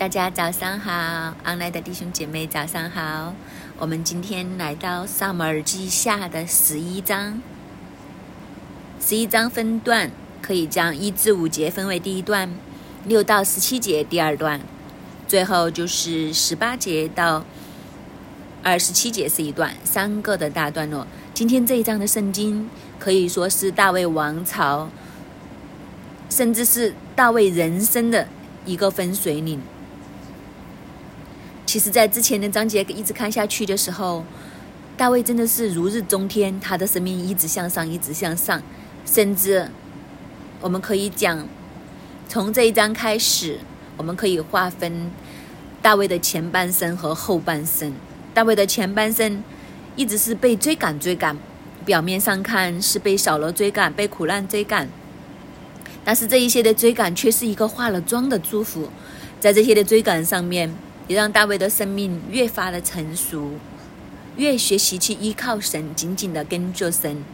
[0.00, 3.34] 大家早上好，online 的弟兄姐妹早上好。
[3.78, 7.42] 我们今天来到萨姆尔记下的十一章，
[8.98, 10.10] 十一章分段
[10.40, 12.50] 可以将一至五节分为第一段，
[13.04, 14.62] 六到十七节第二段，
[15.28, 17.44] 最后就是十八节到
[18.62, 21.06] 二十七节是一段，三个的大段落。
[21.34, 24.88] 今天这一章的圣经可以说是大卫王朝，
[26.30, 28.26] 甚至是大卫人生的
[28.64, 29.60] 一个分水岭。
[31.70, 34.24] 其实，在之前的章节一直看下去的时候，
[34.96, 38.60] 大卫真的是如日中天，他的生命一直向上，一直向上，
[39.06, 39.70] 甚至
[40.60, 41.46] 我们可以讲，
[42.28, 43.60] 从这一章开始，
[43.96, 45.12] 我们可以划分
[45.80, 47.94] 大卫的前半生和后半生。
[48.34, 49.44] 大卫的前半生
[49.94, 51.38] 一直是被追赶，追赶，
[51.84, 54.88] 表面上看是被扫罗追赶，被苦难追赶，
[56.04, 58.88] 但是这一些的追赶却是一个化了妆的祝福，
[59.38, 60.74] 在这些的追赶上面。
[61.10, 63.54] 也让大卫的生命越发的成熟，
[64.36, 67.24] 越学习去依靠神，紧紧的跟着神。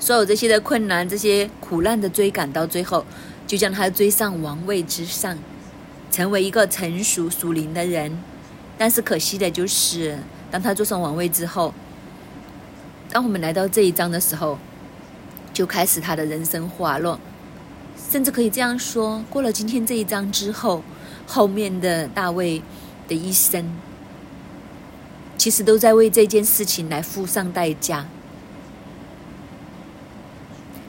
[0.00, 3.06] 所有这些的困难、这些苦难的追赶，到最后
[3.46, 5.38] 就将他追上王位之上，
[6.10, 8.18] 成为一个成熟属灵的人。
[8.76, 10.18] 但是可惜的就是，
[10.50, 11.72] 当他坐上王位之后，
[13.08, 14.58] 当我们来到这一章的时候，
[15.52, 17.20] 就开始他的人生滑落，
[18.10, 20.82] 甚至可以这样说：过了今天这一章之后。
[21.26, 22.62] 后面的大卫
[23.08, 23.76] 的一生，
[25.36, 28.06] 其实都在为这件事情来付上代价。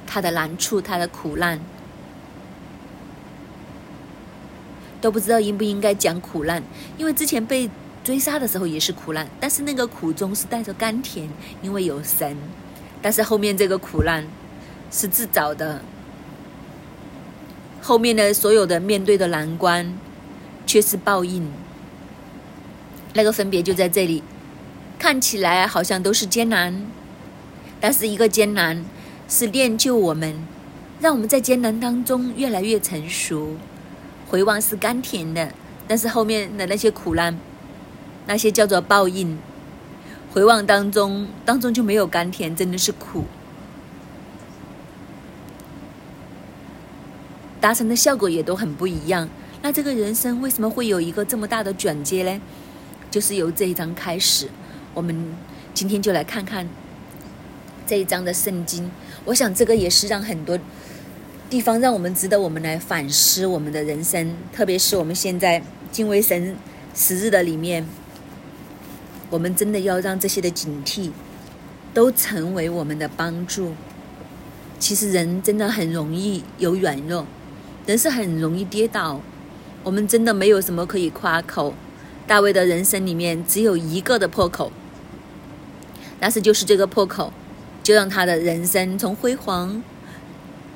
[0.06, 1.60] 他的难处，他的苦难，
[5.02, 6.64] 都不知道应不应该讲苦难，
[6.98, 7.70] 因为之前被
[8.04, 11.30] 追杀的时候也是苦难，但是那个苦中是带着甘甜，
[11.62, 12.38] 因为有神。
[13.02, 14.26] 但是后面这个苦难
[14.90, 15.82] 是自找的，
[17.82, 19.94] 后面的所有的面对的难关。
[20.68, 21.50] 却是报应，
[23.14, 24.22] 那个分别就在这里。
[25.00, 26.86] 看起来好像都是艰难，
[27.80, 28.84] 但是一个艰难
[29.30, 30.36] 是练就我们，
[31.00, 33.56] 让我们在艰难当中越来越成熟。
[34.28, 35.52] 回望是甘甜的，
[35.88, 37.40] 但是后面的那些苦难，
[38.26, 39.38] 那些叫做报应。
[40.34, 43.24] 回望当中，当中就没有甘甜，真的是苦，
[47.62, 49.30] 达成的效果也都很不一样。
[49.68, 52.42] 那这个人生为什么会有一个这么大的转接呢？
[53.12, 54.48] 就是由这一章开始，
[54.94, 55.36] 我们
[55.74, 56.66] 今天就来看看
[57.86, 58.90] 这一章的圣经。
[59.26, 60.58] 我想这个也是让很多
[61.50, 65.62] 地方让我们值得我们来反思我们的人生，特别是我们现在
[65.92, 66.56] 敬畏神
[66.96, 67.86] 时日的里面，
[69.30, 71.12] 我们真的要让这些的警惕
[71.94, 73.74] 都成为我们的帮助。
[74.80, 77.28] 其实人真的很容易有软弱，
[77.86, 79.22] 人是很容易跌倒。
[79.88, 81.74] 我们真的没有什么可以夸口。
[82.28, 84.70] 大卫的人生里面只有一个的破口，
[86.20, 87.32] 但是就是这个破口，
[87.82, 89.82] 就让他的人生从辉煌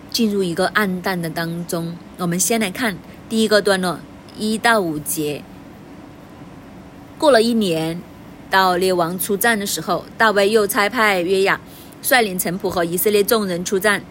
[0.10, 1.94] 进入一个暗淡的当中。
[2.20, 2.96] 我们先来看
[3.28, 4.00] 第一个段落，
[4.38, 5.44] 一到五节。
[7.18, 8.02] 过了一年，
[8.50, 11.60] 到列王出战的时候，大卫又差派约雅
[12.02, 14.02] 率领臣仆和以色列众人出战，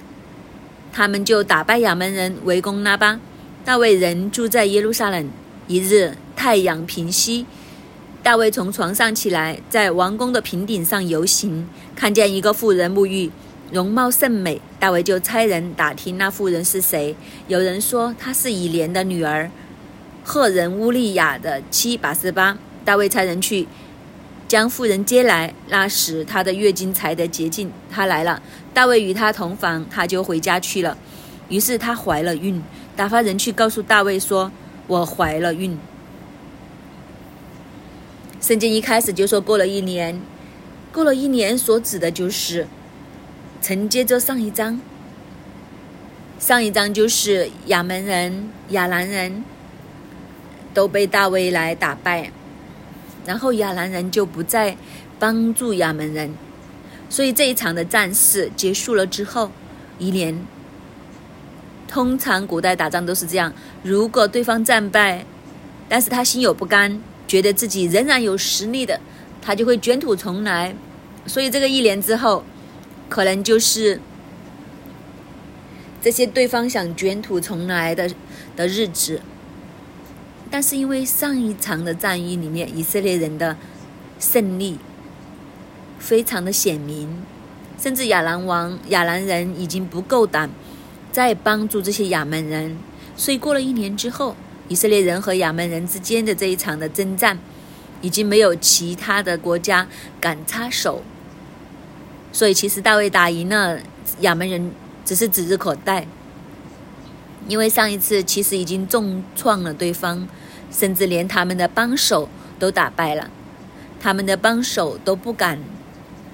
[0.92, 3.18] 他们就打败亚门人，围攻拉巴。
[3.62, 5.28] 大卫人住在耶路撒冷。
[5.68, 7.44] 一日，太阳平息，
[8.22, 13.30] 大卫从床上起来，在王宫的平顶上游行，看见一个妇人沐浴，
[13.70, 14.60] 容貌甚美。
[14.80, 17.14] 大卫就差人打听那妇人是谁。
[17.48, 19.50] 有人说她是以莲的女儿，
[20.24, 22.58] 赫人乌利亚的妻拔示巴。
[22.82, 23.68] 大卫差人去
[24.48, 25.54] 将妇人接来。
[25.68, 27.70] 那时她的月经才得洁净。
[27.90, 30.96] 她来了，大卫与她同房，她就回家去了。
[31.48, 32.60] 于是她怀了孕。
[33.00, 34.52] 打发人去告诉大卫说
[34.86, 35.78] ：“我怀了孕。”
[38.42, 40.20] 圣经一开始就说过了一年，
[40.92, 42.68] 过了一年所指的就是
[43.62, 44.78] 承接着上一章。
[46.38, 49.42] 上一章就是亚门人、亚兰人
[50.74, 52.30] 都被大卫来打败，
[53.24, 54.76] 然后亚兰人就不再
[55.18, 56.34] 帮助亚门人，
[57.08, 59.50] 所以这一场的战事结束了之后，
[59.98, 60.38] 一年。
[61.90, 63.52] 通常古代打仗都是这样，
[63.82, 65.26] 如果对方战败，
[65.88, 69.00] 但是他心有不甘，觉得自己仍然有实力的，
[69.42, 70.72] 他就会卷土重来。
[71.26, 72.44] 所以这个一年之后，
[73.08, 74.00] 可能就是
[76.00, 78.08] 这些对方想卷土重来的
[78.54, 79.20] 的日子。
[80.48, 83.56] 但是因为上一场的战役里面，以色列人的
[84.20, 84.78] 胜利
[85.98, 87.24] 非常的显明，
[87.82, 90.48] 甚至亚兰王、亚兰人已经不够胆。
[91.12, 92.78] 在帮助这些亚门人，
[93.16, 94.36] 所以过了一年之后，
[94.68, 97.38] 以色列人和亚门人之间的这一场的征战，
[98.00, 99.86] 已经没有其他的国家
[100.20, 101.02] 敢插手，
[102.32, 103.80] 所以其实大卫打赢了
[104.20, 104.70] 亚门人，
[105.04, 106.06] 只是指日可待。
[107.48, 110.28] 因为上一次其实已经重创了对方，
[110.70, 112.28] 甚至连他们的帮手
[112.60, 113.28] 都打败了，
[113.98, 115.58] 他们的帮手都不敢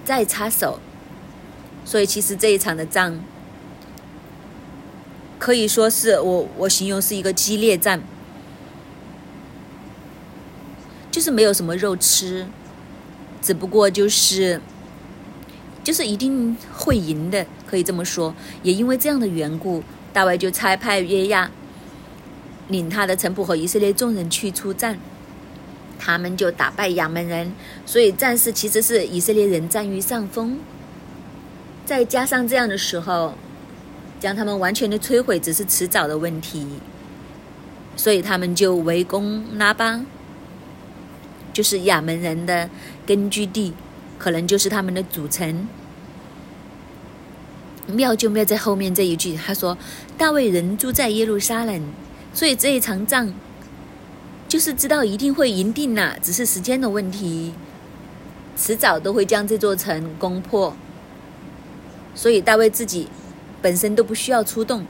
[0.05, 0.78] 再插手，
[1.87, 3.19] 所以其实这一场的仗
[5.38, 8.02] 可以说是我我形容是一个激烈战。
[11.10, 12.46] 就是没有什么肉吃，
[13.40, 14.60] 只不过就是，
[15.82, 18.34] 就是一定会赢的，可以这么说。
[18.62, 21.50] 也因为这样的缘故，大卫就差派约亚
[22.68, 24.98] 领他的臣仆和以色列众人去出战，
[25.98, 27.50] 他们就打败亚门人，
[27.86, 30.58] 所以战事其实是以色列人占于上风。
[31.86, 33.32] 再加上这样的时候，
[34.26, 36.67] 将他们完全的摧毁只是迟早的问题，
[37.94, 40.05] 所以他们就围攻拉巴。
[41.52, 42.69] 就是亚门人的
[43.06, 43.73] 根据地，
[44.19, 45.69] 可能就是他们的主城。
[47.87, 49.78] 妙就妙在后面这一句，他说
[50.19, 51.81] ：“大卫人住在耶路撒冷，
[52.34, 53.32] 所以这一场仗
[54.49, 57.55] 就是知道一定会赢定了，只是时间的问题，
[58.56, 60.75] 迟早都会将这座城攻破。
[62.17, 63.06] 所以大卫自己
[63.66, 64.86] 本身都不需要出动，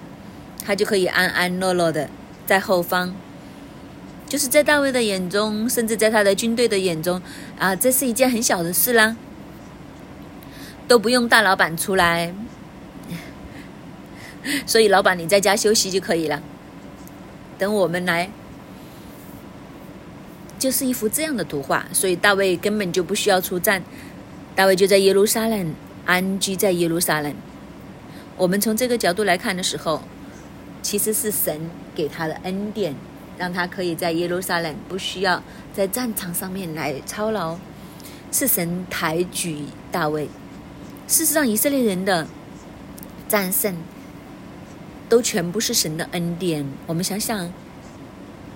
[0.62, 2.10] 他就可以安安乐乐的
[2.44, 3.16] 在后方。”
[4.28, 7.22] 就是在大卫的眼中，甚至在他的军队的眼中，
[7.58, 9.16] 啊，这是一件很小的事啦，
[10.86, 12.34] 都不用大老板出来，
[14.66, 16.42] 所以老板你在家休息就可以了，
[17.56, 18.28] 等我们来，
[20.58, 21.86] 就是一幅这样的图画。
[21.94, 23.82] 所以大卫根本就不需要出战，
[24.54, 25.74] 大卫就在耶路撒冷
[26.04, 27.34] 安居在耶路撒冷。
[28.36, 30.02] 我们从这个角度来看的时候，
[30.82, 32.94] 其实是神给他的恩典。
[33.38, 35.42] 让他可以在耶路撒冷不需要
[35.74, 37.58] 在战场上面来操劳，
[38.32, 40.26] 是神抬举大卫。
[41.06, 42.26] 事实上，以色列人的
[43.28, 43.76] 战胜
[45.06, 46.66] 都全部是神的恩典。
[46.86, 47.52] 我们想想，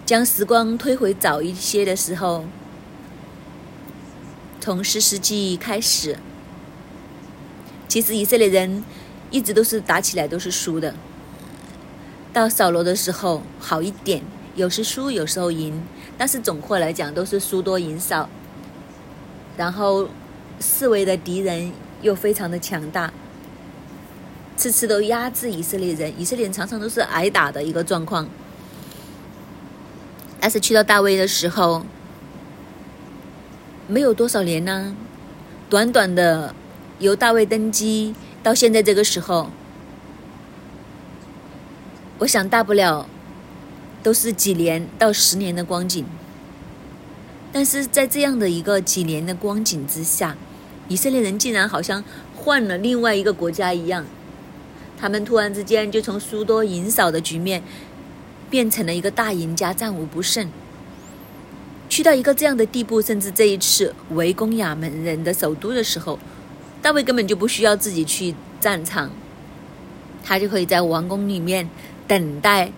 [0.07, 2.47] 将时光推回早一些的时候，
[4.61, 6.19] 从十世纪开始，
[7.87, 8.83] 其实以色列人
[9.31, 10.95] 一直都是打起来都是输的。
[12.33, 14.23] 到扫罗的时候好一点。
[14.57, 15.81] 有时输，有时候赢，
[16.19, 18.29] 但是总括来讲都是输多赢少。
[19.57, 20.09] 然后
[20.59, 21.73] 四围的敌人
[22.03, 23.13] 又非常的强大，
[24.57, 28.29] 次次都压制以色列人，以色列人常常都是挨打的一个状况。
[30.41, 31.87] 但是去到大卫的时候，
[33.87, 34.95] 没有多少年呢，
[35.71, 36.55] 短短的
[36.99, 39.51] 由大卫登基到现在这个时候，
[42.19, 43.07] 我想大不了。
[44.03, 46.07] 都是几年到十年的光景，
[47.53, 50.39] 但是在这样的一个几年的光景之下，
[50.89, 52.03] 以色列人竟然好像
[52.35, 54.07] 换了另外一个国家一样，
[54.97, 57.63] 他们突然之间就从输多赢少的局面，
[58.49, 60.49] 变成了一个大赢家，战无不胜，
[61.91, 66.19] 去到一个这样的地步，甚至这一次围攻亚门人的首都的时候，
[66.83, 69.11] 大卫根本就不需要自己去战场，
[70.25, 71.69] 他就可以在王宫里面
[72.09, 72.73] 等待。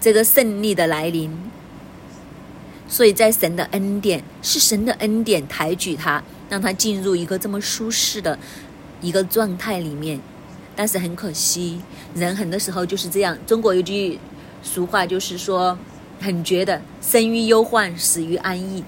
[0.00, 1.30] 这个胜利的来临，
[2.88, 8.38] 所以在神的恩典是神的恩典抬举他，让他进入一个这么舒适的
[9.00, 10.20] 一个状态里面。
[10.74, 11.80] 但是很可惜，
[12.14, 13.38] 人很多时候就是这样。
[13.46, 14.18] 中国有句
[14.62, 15.78] 俗话，就是说
[16.20, 18.82] 很觉得生于忧患，死于安逸。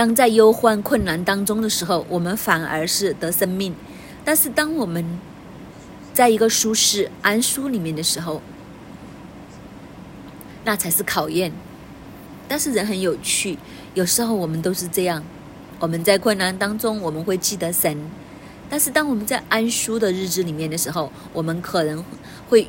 [0.00, 3.74] 当在忧患困难当中的时候，我们反而是得生命；
[4.24, 5.04] 但是当我们
[6.14, 8.40] 在一个舒适安舒里面的时候，
[10.64, 11.52] 那才是考验，
[12.48, 13.58] 但是人很有趣，
[13.92, 15.22] 有时候我们都是这样。
[15.78, 17.94] 我们在困难当中，我们会记得神；
[18.70, 22.02] 但是当我们在安舒的日子里面的时候，我们可能
[22.48, 22.66] 会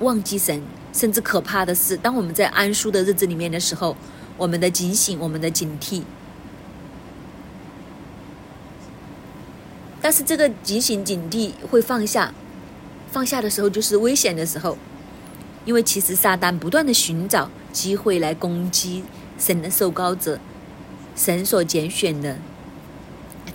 [0.00, 0.60] 忘记神。
[0.92, 3.96] 甚至可怕的是，当我们在安舒的日子里面的时候，
[4.36, 6.02] 我们的警醒，我们的警惕。
[10.02, 12.34] 但是这个警醒警惕会放下，
[13.10, 14.76] 放下的时候就是危险的时候。
[15.64, 19.04] 因为其实撒旦不断的寻找机会来攻击
[19.38, 20.40] 神的受膏者，
[21.14, 22.36] 神所拣选的，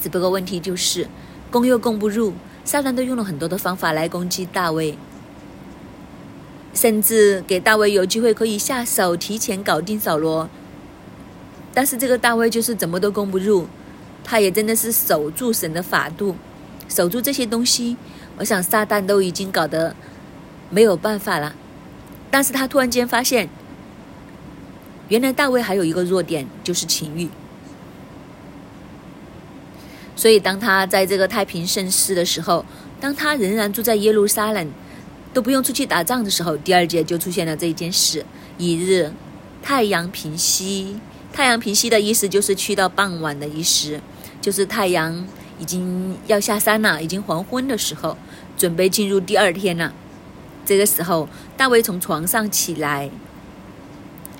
[0.01, 1.09] 只不过问题就是
[1.51, 2.33] 攻又攻不入。
[2.63, 4.97] 撒旦都用了很多的方法来攻击大卫，
[6.73, 10.49] 甚至给大卫有机会可以下手提前搞定扫罗，
[11.73, 13.67] 但是这个大卫就是怎么都攻不入，
[14.29, 16.35] 他也真的是守住神的法度，
[16.89, 17.95] 守住这些东西，
[18.37, 19.95] 我想撒旦都已经搞得
[20.69, 21.55] 没有办法了。
[22.29, 23.47] 但是他突然间发现，
[25.07, 27.29] 原来大卫还有一个弱点，就是情欲。
[30.13, 32.65] 所以当他在这个太平盛世的时候，
[32.99, 34.67] 当他仍然住在耶路撒冷，
[35.33, 38.25] 都不用出去打仗的时候，第二节就出现了这一件事：
[38.57, 39.13] 一日，
[39.63, 40.99] 太阳平息。
[41.31, 44.01] 太阳平息的意思就是去到傍晚的意思，
[44.47, 45.27] 就是太阳
[45.59, 48.17] 已经要下山了，已经黄昏的时候，
[48.57, 49.93] 准备进入第二天了。
[50.65, 51.27] 这个时候，
[51.57, 53.09] 大卫从床上起来。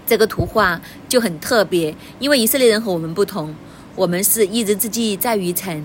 [0.06, 3.54] 这个图画就很特别，因为以色列人和我们不同，
[3.98, 5.84] 我们是一日之计在于晨，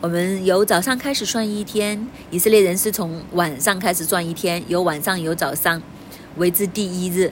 [0.00, 5.82] 我们由早上开始算一天，以色列人是从晚上开始算一天，有晚上有早上，
[6.36, 7.30] 为之第一日。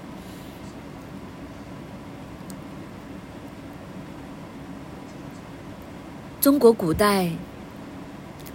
[6.47, 7.29] 中国古代，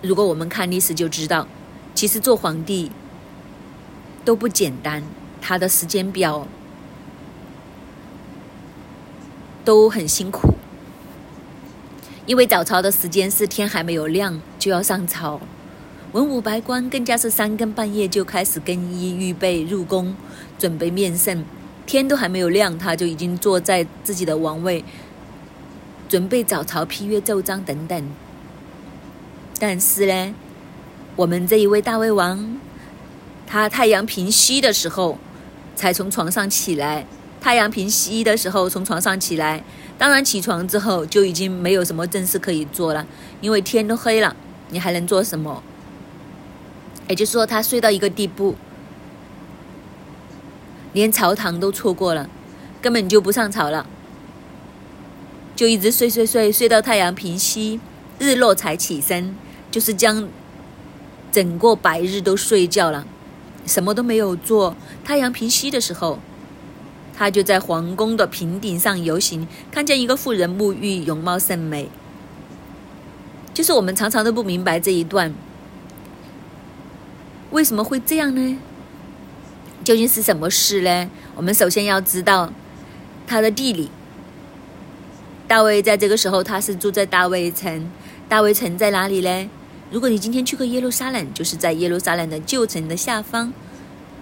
[0.02, 1.46] 如果我们看历史就知道，
[1.94, 2.90] 其实做皇帝
[4.24, 5.04] 都不简单，
[5.42, 6.48] 他的时间表
[9.66, 10.54] 都很辛苦。
[12.26, 15.42] 因为早朝的时间是天还没有亮就要上朝，
[16.14, 20.16] 文武百官更加是三更半夜就开始更衣预备入宫，
[20.58, 21.44] 准备面圣，
[21.86, 24.82] 天都还没有亮，他就已经坐在自己的王位。
[26.12, 28.12] 准备早朝批阅奏章等等，
[29.58, 30.36] 但是呢，
[31.16, 32.60] 我们这一位大胃王，
[33.48, 35.18] 他太阳平西的时候
[35.74, 37.06] 才从床上起来。
[37.40, 39.64] 太阳平西的时候从床上起来，
[39.98, 43.08] 当然起床之后就已经没有什么正事可以做了，
[43.40, 44.36] 因为天都黑了，
[44.72, 45.64] 你还能做什么？
[47.08, 48.58] 也就是说，他睡到一个地步，
[50.92, 52.30] 连朝堂都错过了，
[52.82, 53.88] 根本就不上朝了。
[55.62, 57.80] 就一直睡睡睡睡到太阳平息，
[58.18, 59.36] 日落才起身，
[59.70, 60.28] 就是将
[61.32, 63.06] 整个白日都睡觉了，
[63.68, 64.76] 什么都没有做。
[65.06, 66.18] 太阳平息的时候，
[67.16, 71.92] 他就在皇宫的平顶上游行，看见一个妇人沐浴，容貌甚美。
[73.54, 75.32] 就是我们常常都不明白这一段
[77.52, 78.58] 为什么会这样呢？
[79.84, 81.12] 究竟是什么事呢？
[81.36, 82.52] 我们首先要知道
[83.28, 83.92] 它的地理。
[85.52, 87.92] 大卫在这个时候，他是住在大卫城。
[88.30, 89.50] 大卫城在哪里呢？
[89.92, 93.52] 如果你今天去过耶路撒冷，就是在耶路撒冷的旧城的下方。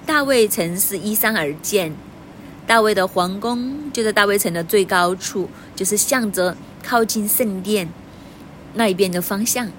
[0.07, 1.93] 大卫城是依山而建，
[2.65, 7.87] 大卫的皇宫就在大卫城的最高处，就是向着靠近圣殿
[8.73, 9.71] 那一边的方向。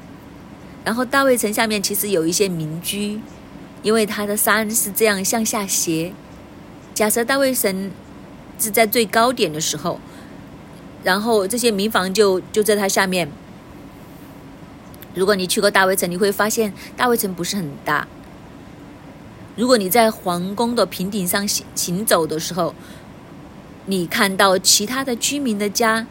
[0.85, 3.19] 然后大卫城下面其实有一些民居，
[3.83, 6.13] 因为它的山是这样向下斜。
[6.95, 7.91] 假设大卫城
[8.57, 9.99] 是在最高点的时候。
[11.03, 13.31] 然后这些民房就就在它下面。
[15.15, 18.07] 如果你去过大卫城，你会发现大卫城不是很大。
[19.57, 22.75] 如果你在皇宫的平顶上行行走的时候，
[23.87, 26.07] 你看到其他的居民的家，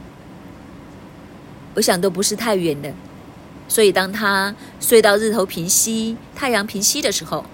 [1.76, 2.94] 我想都不是太远的。
[3.68, 7.46] 所以当他睡到日头平西、太阳平西的时候，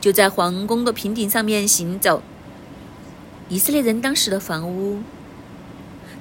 [0.00, 2.22] 就在皇宫的平顶上面行走。
[3.48, 5.02] 以色列人当时的房屋。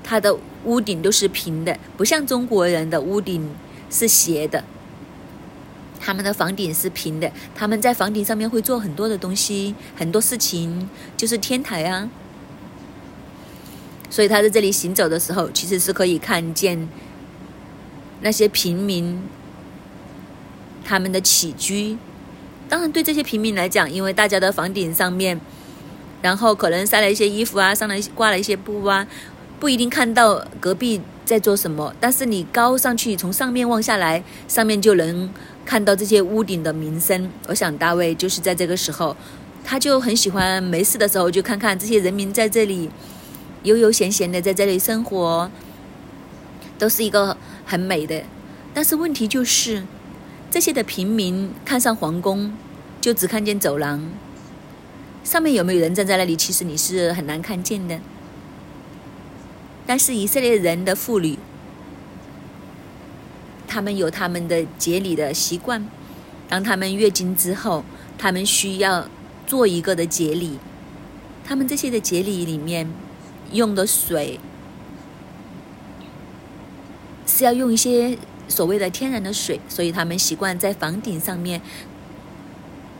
[0.08, 0.34] 它的
[0.64, 3.50] 屋顶都是平的，不像中国人的屋顶
[3.90, 4.64] 是斜的。
[6.00, 12.10] 他们的房顶是平的，他们在房顶上面会做很多的东西，很多事情就是天台啊。
[14.10, 16.88] 所以他在这里行走的时候，其实是可以看见
[18.22, 19.22] 那些平民
[20.86, 21.98] 他们的起居。
[22.70, 25.42] 当然，对这些平民来讲，因为大家的房顶上面，
[26.22, 29.06] 然后可能晒了一些衣服啊，上了挂了一些布啊。
[29.60, 35.30] 不一定看到隔壁在做什么，但是你高上去，从上面望下来，上面就能
[35.66, 37.30] 看到这些屋顶的名声。
[37.48, 39.16] 我想大卫就是在这个时候，
[39.64, 42.90] 他就很喜欢没事的时候就看看这些人民在这里
[43.64, 45.50] 悠悠闲闲的在这里生活，
[46.78, 47.36] 都是一个
[47.66, 48.22] 很美的。
[48.76, 49.84] 但是问题就是，
[50.52, 52.54] 这些的平民看上皇宫，
[53.02, 54.08] 就只看见走廊，
[55.24, 58.00] 上面有没有人站在那里，其实你是很难看见的。
[59.88, 61.39] 但是以色列人的妇女，
[63.65, 65.88] 他们有他们的节礼的习惯。
[66.50, 67.84] 当他们月经之后，
[68.17, 69.10] 他们需要
[69.46, 70.60] 做一个的节礼。
[71.46, 72.91] 他们这些的节礼里面
[73.53, 74.38] 用的水
[77.25, 78.17] 是要用一些
[78.50, 81.62] 所谓的天然的水，所以他们习惯在房顶上面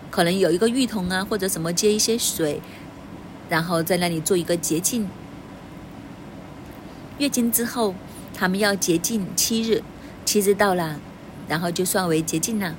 [0.10, 2.62] 可能有一个浴桶啊，或者什么接一些水，
[3.50, 5.10] 然后在那里做一个洁净。
[7.18, 7.96] 月经之后，
[8.34, 9.84] 他们要洁净七日，
[10.24, 11.00] 七日到了，
[11.48, 12.76] 然后就算为洁净了。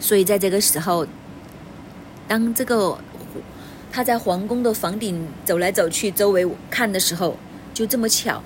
[0.00, 1.06] 所以在这个时候，
[2.26, 2.98] 当这个
[3.92, 7.36] 他在皇宫的房顶走来走去，周围看的时候，
[7.72, 8.42] 就这么巧，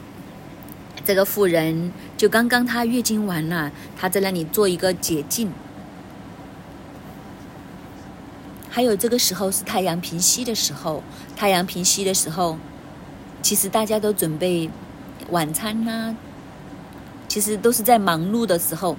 [1.04, 5.52] 这个妇人就刚刚她月经完了，她在那里做一个洁净。
[8.68, 11.02] 还有这个时候是太阳平息的时候，
[11.34, 12.58] 太阳平息的时候，
[13.48, 14.68] 其实大家都准备
[15.30, 16.14] 晚餐呐，
[17.28, 18.94] 其实都是在忙碌的时候。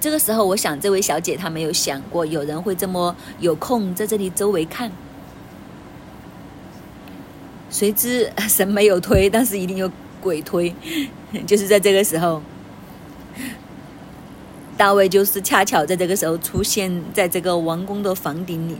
[0.00, 4.90] 这个时候，我想这位小姐她没有想过有人会这么有空在这里周围看。
[7.70, 9.88] 谁知神没有推，但是一定有
[10.20, 10.74] 鬼推，
[11.46, 12.42] 就是在这个时候。
[14.76, 18.76] 大卫就是恰巧在这个时候出现在这个王宫的房顶里，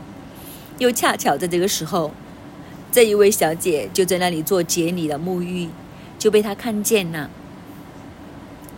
[0.79, 2.11] 又恰巧在这个时候，
[2.97, 5.69] 这一位小姐就在那里做节礼的沐浴，
[6.17, 7.29] 就被他看见了。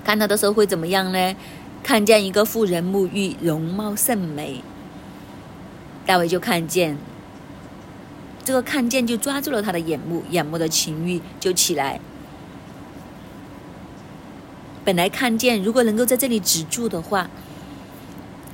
[0.03, 1.35] 看到的时候会怎么样呢？
[1.81, 4.61] 看见一个妇人沐浴，容貌甚美。
[6.05, 6.97] 大卫就看见，
[8.43, 12.01] 这个看见就抓住了他的眼目，眼目的情欲就起来。
[14.83, 17.29] 本来看见，如果能够在这里止住的话，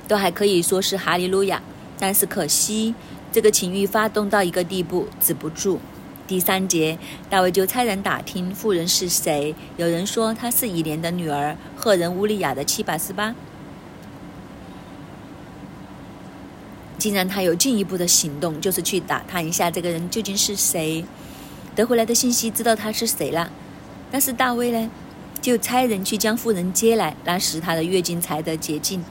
[0.06, 1.60] 都还可以说是哈利路亚。
[1.98, 2.94] 但是可惜，
[3.36, 5.78] 这个情欲发动到一个地步，止不住。
[6.26, 9.54] 第三节，大卫就差人打听妇人是谁。
[9.76, 13.34] 有人说她是以莲的女儿，赫人乌利亚的七百四八。
[16.96, 21.04] 竟然他有进一步的行动，就是去打探一下这个人究竟是谁。
[21.74, 23.52] 得回来的信息知道他是谁了，
[24.10, 24.90] 但是大卫呢？
[25.42, 29.04] 就差人去将妇人接来，那时他的月经才得洁净。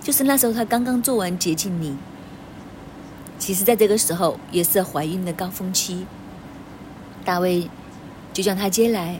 [0.00, 1.94] 就是那时候他刚刚做完洁净礼。
[3.42, 6.06] 其实，在这个时候也是怀孕的高峰期。
[7.24, 7.68] 大卫
[8.32, 9.18] 就将她接来，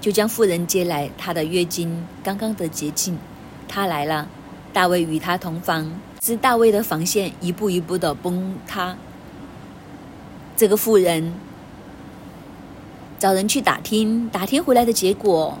[0.00, 3.18] 就将妇人接来，她的月经刚刚的洁净。
[3.66, 4.28] 她来了，
[4.72, 5.90] 大卫与她同房，
[6.22, 8.96] 是大卫的防线一步一步的崩塌。
[10.56, 11.34] 这个妇人。
[13.18, 15.58] 找人去打听，打听回来的结果，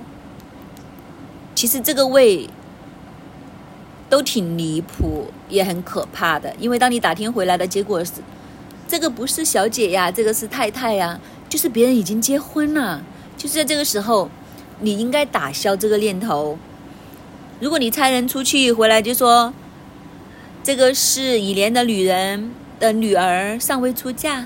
[1.56, 2.48] 其实这个位
[4.12, 6.54] 都挺离谱，也很可怕的。
[6.58, 8.12] 因为当你打听回来的结果是，
[8.86, 13.02] 这个不是小姐呀，这个是太太呀，就是别人已经结婚了。
[13.38, 14.28] 就是在这个时候，
[14.80, 16.58] 你应该打消这个念头。
[17.58, 19.54] 如果你差人出去回来就说，
[20.62, 24.44] 这个是以莲的女人的女儿，尚未出嫁。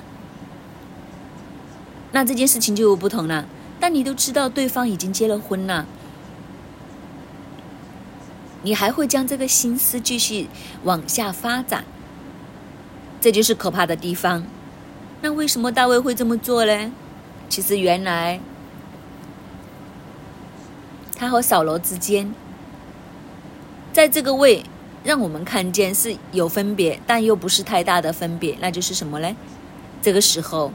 [2.12, 3.44] 那这件事情就不同了。
[3.80, 5.84] 但你都知道对方已经结了婚了，
[8.66, 10.48] 你还会将这个心思继续
[10.82, 11.84] 往下发展，
[13.20, 14.44] 这就是可怕的地方。
[15.20, 16.92] 那为什么大卫会这么做呢？
[17.48, 18.40] 其实原来
[21.14, 22.34] 他和扫罗之间，
[23.92, 24.64] 在这个位
[25.04, 28.56] 让我们看见是有分别，但又不是太大的分别。
[28.60, 29.36] 那就是什么呢？
[30.02, 30.72] 这个时候。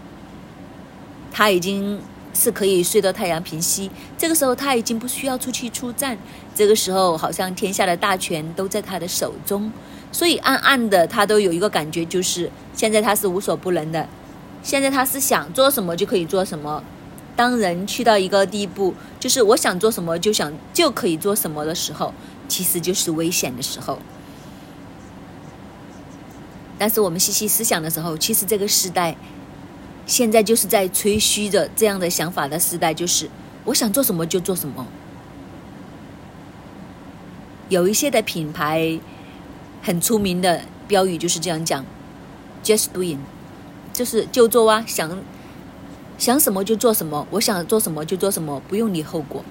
[1.33, 1.97] 他已经
[2.33, 6.17] 是可以睡到太阳平息，这个时候他已经不需要出去出战，
[6.53, 9.71] 这个时候好像天下的大权都在他的手中，
[10.11, 14.07] 所以暗暗的他都有一个感觉，就是现在他是无所不能的，
[14.61, 16.83] 现在他是想做什么就可以做什么。
[17.35, 22.13] 当人去到一个地步，就是我想做什么就想就可以做什么的时候，
[22.47, 23.97] 其实就是危险的时候。
[26.77, 29.15] 但是我们细细思想的时候，其实这个时代。
[30.07, 33.29] 现在就是在吹嘘着这样的想法的时代，就是
[33.63, 34.85] 我想做什么就做什么。
[37.71, 38.99] 有一些的品牌
[39.81, 41.85] 很出名的标语就是这样讲
[42.65, 43.19] ：“Just doing”，
[43.93, 45.17] 就是就做啊，想
[46.17, 49.45] 想什么就做什么，我想做什么就做什么，不用理后果。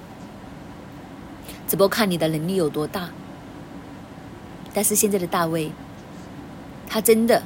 [1.67, 3.09] 只不过看你的能力有多大。
[4.71, 5.71] 但是现在的大卫，
[6.87, 7.41] 他真的。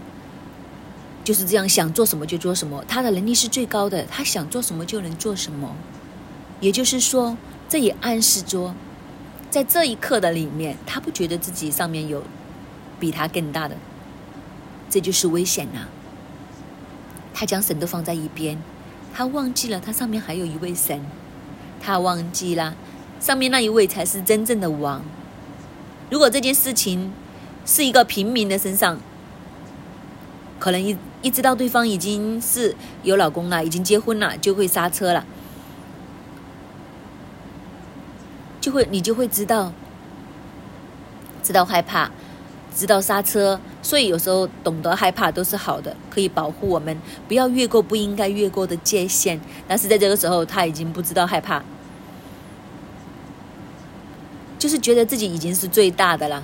[1.23, 2.83] 就是这样，想做什么就做什么。
[2.85, 5.73] 他的能力是最高的，他想做什么就能做什么。
[6.59, 7.37] 也就是说，
[7.69, 8.75] 这也暗示着，
[9.55, 12.21] 在这一刻的里面，他不觉得自己上面有
[12.99, 13.77] 比他更大的，
[14.89, 15.87] 这就是危险呐。
[17.33, 18.61] 他将神都放在一边，
[19.13, 20.99] 他忘记了他上面还有一位神，
[21.79, 22.75] 他忘记了
[23.21, 25.01] 上面那一位才是真正的王。
[26.09, 27.13] 如果这件事情
[27.65, 28.99] 是一个平民的身上，
[30.59, 35.25] 可能一一知道对方已经是有老公了，已经结婚了，就会刹车了，
[38.65, 39.71] 就会你就会知道，
[41.43, 42.09] 知道害怕，
[42.75, 46.97] 知道刹车，所以有时候懂得害怕都是好的，可以保护我们
[47.27, 49.39] 不要越过不应该越过的界限。
[49.67, 51.61] 但是在这个时候，他已经不知道害怕，
[54.57, 56.41] 就是觉得自己已经是最大的了。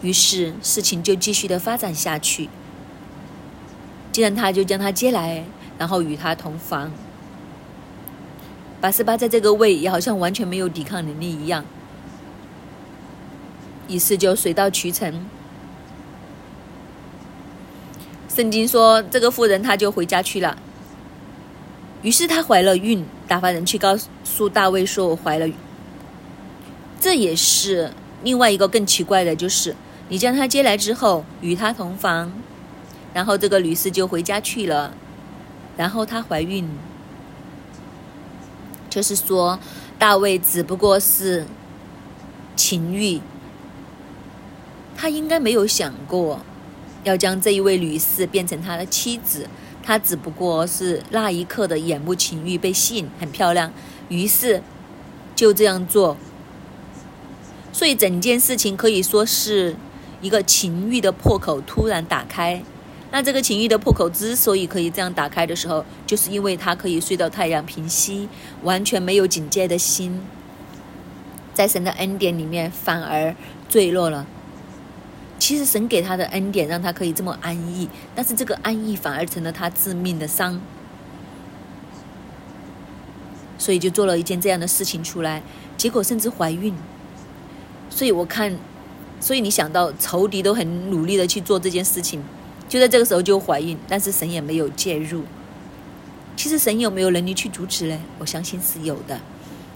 [0.00, 2.48] 于是事情就继续的发展下去。
[4.10, 5.44] 既然他就将他接来，
[5.78, 6.90] 然后与他同房。
[8.82, 11.64] 八十八在这个位也好像完全没有抵抗能力一样，
[13.86, 15.24] 于是就水到渠成。
[18.28, 20.58] 圣经说这个妇人她就回家去了。
[22.02, 25.48] 于是她怀了孕，打发人去告诉大卫说：“我怀了。”
[27.00, 27.92] 这也是
[28.24, 29.76] 另外一个更奇怪的，就是
[30.08, 32.32] 你将她接来之后与她同房，
[33.14, 34.92] 然后这个女士就回家去了，
[35.76, 36.68] 然后她怀孕。
[38.92, 39.58] 就是说，
[39.98, 41.46] 大卫只不过是
[42.54, 43.22] 情欲，
[44.94, 46.40] 他应该没有想过
[47.04, 49.48] 要将这一位女士变成他的妻子，
[49.82, 53.72] 他只不过是那一刻的眼目情欲被吸引，很漂亮，
[54.10, 54.62] 于是
[55.34, 56.18] 就这样做。
[57.72, 59.74] 所以整件事情可以说是
[60.20, 62.62] 一个情欲的破口突然打开。
[63.12, 68.26] 那这个情欲的破口之所以可以这样打开的时候，就是因为他可以睡到太阳平息，
[68.62, 70.18] 完全没有警戒的心，
[71.52, 73.36] 在神的恩典里面反而
[73.68, 74.26] 坠落了。
[75.38, 80.58] 其实神给他的恩典让他可以这么安逸，但是这个安逸反而成了他致命的伤，
[83.58, 85.42] 所以就做了一件这样的事情出来，
[85.76, 86.74] 结果甚至怀孕。
[87.90, 88.56] 所以我看，
[89.20, 92.22] 所以你想到仇敌都很努力的去做这件事情。
[92.72, 95.24] 就在这个时候就怀孕，但是神也没有介入。
[96.34, 98.00] 其实神有没有能力去阻止呢？
[98.18, 99.20] 我相信是有的。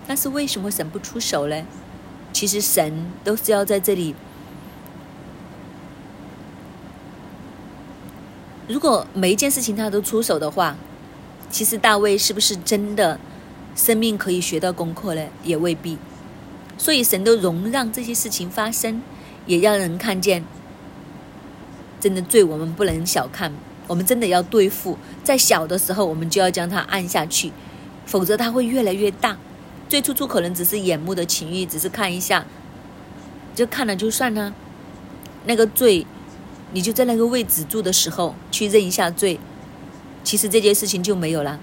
[0.09, 1.63] 但是为什么神不出手呢？
[2.33, 4.15] 其实神都是要在这里。
[8.67, 10.75] 如果每一件事情他都出手的话，
[11.51, 13.21] 其实大卫是不是真的
[13.75, 15.27] 生命可以学到功课呢？
[15.45, 15.99] 也未必。
[16.79, 19.03] 所以神都容让这些事情发生，
[19.45, 20.43] 也让人看见。
[22.01, 23.53] 真的罪，我们不能小看。
[23.87, 27.53] 我们真的要对付，在小的时候，我们就要将它按下去，
[28.05, 29.37] 否则它会越来越大。
[29.89, 32.45] 最初初可能只是眼目的情欲，只是看一下，
[33.55, 34.53] 就看了就算了。
[35.45, 36.05] 那个罪，
[36.73, 39.39] 你就在那个位置住的时候去认一下罪，
[40.25, 41.61] 其实这件事情就没有了。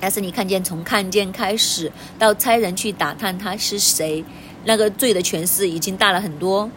[0.00, 4.24] 但是你看见，从看见开始到差人去打探他是谁，
[4.64, 6.68] 那个罪的诠释已经大了很多。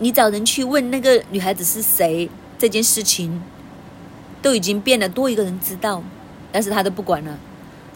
[0.00, 3.42] 你找人去问那个女孩子是谁，这件事情
[4.40, 6.02] 都已经变得多一个人知道，
[6.52, 7.36] 但是他都不管了。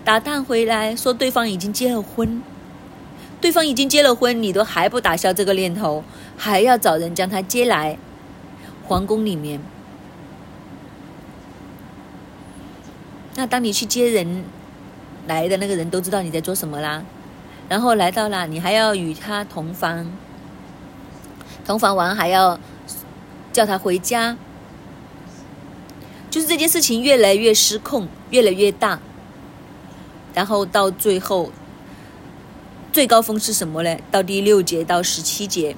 [0.04, 2.42] 打探回来说对方已经结了婚，
[3.40, 6.02] 对方已经结了婚，你都还不打消这个念头，
[6.36, 7.96] 还要找人将他接来
[8.84, 9.60] 皇宫里面。
[13.36, 14.44] 那当你去接人
[15.28, 17.04] 来的那个人都知道你在做什么啦，
[17.68, 20.10] 然后来到了，你还要与他同房。
[21.64, 22.58] 同房完还要
[23.52, 24.36] 叫他回家，
[26.30, 28.98] 就是这件事情越来越失控，越来越大，
[30.34, 31.50] 然后到最后
[32.92, 33.96] 最高峰是什么呢？
[34.10, 35.76] 到第六节到十七节，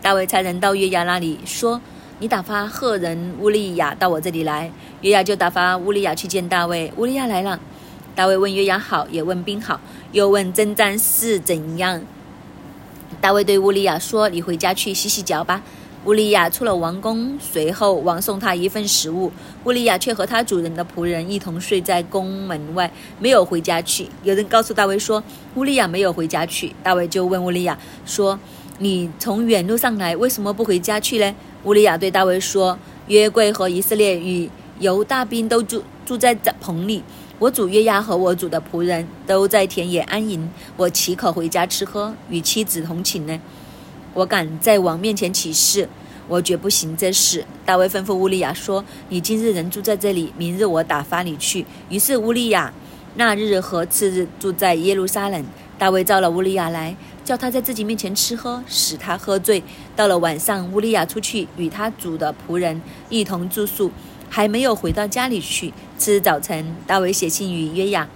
[0.00, 1.80] 大卫差人到约押那里说
[2.18, 4.70] ：“你打发赫人乌利亚到我这里来。”
[5.02, 6.92] 约押就打发乌利亚去见大卫。
[6.96, 7.60] 乌利亚来了，
[8.14, 9.80] 大卫问约押好，也问兵好，
[10.12, 12.02] 又问征战事怎样。
[13.20, 15.62] 大卫对乌利亚说：“你回家去洗洗脚吧。”
[16.04, 19.32] 乌利亚出了王宫，随后王送他一份食物。
[19.64, 24.06] 乌利亚却和他主人的仆人一同睡在宫门外，没有回家去。
[24.22, 25.20] 有人告诉大卫说
[25.56, 28.38] ：“乌利亚没有回家去。”大卫就问乌利亚说
[28.78, 34.48] ：“你从远路上来，为什么不回家去呢？”乌利亚对大卫说：“约柜和以色列与
[34.78, 37.02] 犹大兵都住住在棚里。”
[37.38, 43.38] 我主约押和我主的仆人都在田野安营，我岂可回家吃喝，与妻子同寝呢？
[44.14, 45.86] 我敢在王面前起誓，
[46.28, 47.44] 我绝不行这事。
[47.66, 52.72] 大卫吩咐乌利亚说：“你今日仍住在这里，明日我打发你去。”于是乌利亚
[53.16, 55.44] 那日和次日住在耶路撒冷。
[55.78, 59.62] 大卫召了乌利亚来，叫他在自己面前吃喝，使他喝醉。
[59.94, 63.92] 到了晚上，乌利亚出去与他主的仆人一同住宿。
[64.28, 65.72] 还没有回到家里去。
[65.98, 68.06] 次日早晨，大卫写信与约雅，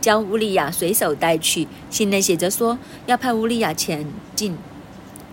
[0.00, 1.66] 将乌利亚随手带去。
[1.90, 4.56] 信内写着说，要派乌利亚前进，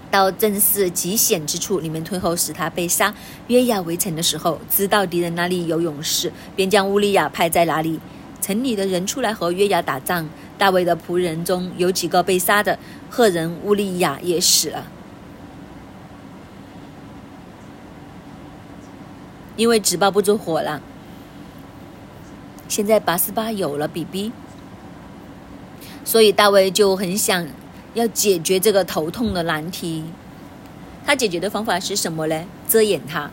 [0.10, 3.14] 到正是极险之处，里面退后，使他被杀。
[3.48, 8.00] 约雅围城的时候，知道敌人那里有勇士，便将乌利亚派在哪里。
[8.42, 10.28] 城里的人出来和约雅打仗，
[10.58, 12.78] 大卫的仆人中有几个被杀的，
[13.10, 14.88] 赫人乌利亚也死了。
[19.56, 20.82] 因为纸包不住火了，
[22.68, 24.32] 现在八十八有了 BB，
[26.04, 27.48] 所以大卫就很想
[27.94, 30.04] 要解决这个头痛的难题。
[31.06, 32.46] 他解决的方法是什么呢？
[32.68, 33.30] 遮掩他，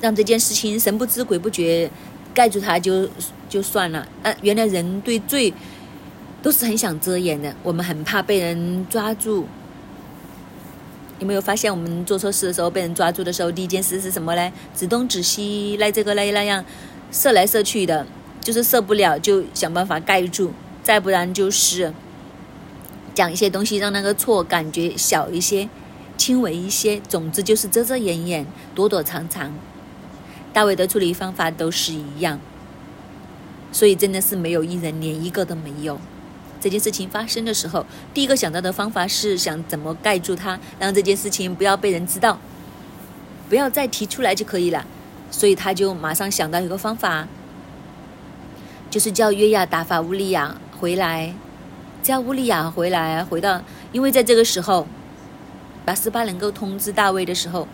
[0.00, 1.90] 让这件事情神不知鬼不觉
[2.32, 3.08] 盖住他就
[3.48, 4.06] 就算了。
[4.22, 5.52] 啊，原来人对罪
[6.40, 9.46] 都是很想遮掩的，我们很怕被人抓住。
[11.18, 14.52] 有没有发现，我们做错事的时候被人抓住的时候，第一件事是什么呢？
[14.74, 16.64] 指东指西，赖这个赖那样，
[17.10, 18.06] 射来射去的，
[18.40, 20.50] 就是射不了，就想办法盖住；
[20.82, 21.92] 再不然就是
[23.14, 25.68] 讲一些东西，让那个错感觉小一些、
[26.16, 27.00] 轻微一些。
[27.08, 29.52] 总之就是遮遮掩掩、躲躲藏藏。
[30.52, 32.38] 大卫的处理方法都是一样，
[33.72, 36.00] 所以真的是没有一人，连一个都没有。
[36.60, 42.38] 这件事情发生的时候，第一个想到的方法是想怎么盖住它，让这件事情不要被人知道，
[43.48, 44.84] 不要再提出来就可以了。
[45.30, 47.28] 所以他就马上想到一个方法，
[48.90, 51.34] 就是叫约亚打发乌利亚回来，
[52.02, 54.86] 叫乌利亚回来，回到，因为在这个时候，
[55.84, 57.68] 八十八能够通知大卫的时候，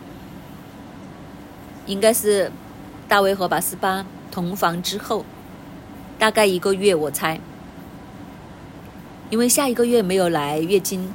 [1.86, 2.50] 应该是
[3.06, 5.24] 大卫和八十八同房之后，
[6.18, 7.40] 大概一个月，我猜。
[9.34, 11.12] 因为下一个月没有来月经，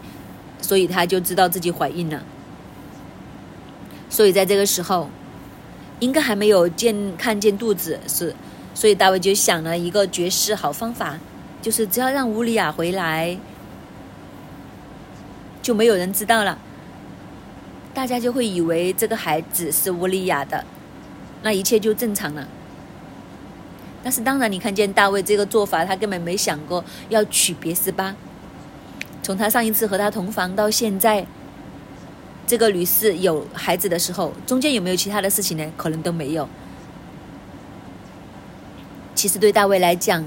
[0.61, 2.21] 所以她就知道自己怀孕了。
[4.09, 5.09] 所以在这个时候，
[6.01, 8.35] 应该还没有见看见肚子是，
[8.75, 11.17] 所以大卫就想了一个绝世好方法，
[11.61, 13.39] 就是只要让乌利亚回来，
[15.61, 16.59] 就没有人知道了，
[17.93, 20.65] 大家就会以为这个孩子是乌利亚的，
[21.41, 22.45] 那一切就正常了。
[24.03, 28.15] 但是当然，你看见大卫这个做法，他根本没想过要娶别斯巴。
[29.21, 31.25] 从他上一次和他同房到现在，
[32.47, 35.71] 这个女士有孩子的时候，中间有没有其他的事情呢？
[35.75, 36.47] 可能都没有。
[39.13, 40.25] 其实对大卫来讲，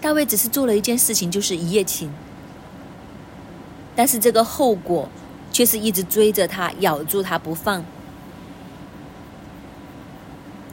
[0.00, 2.10] 大卫只是做了一件事情，就是一夜情。
[3.94, 5.08] 但是这个后果
[5.52, 7.84] 却是一直追着他，咬住他不放。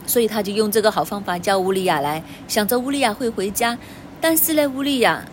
[0.09, 3.77] 所以他就用这个好方法叫乌利亚来，想着乌利亚会回家。
[4.19, 5.23] 但是呢，乌利亚，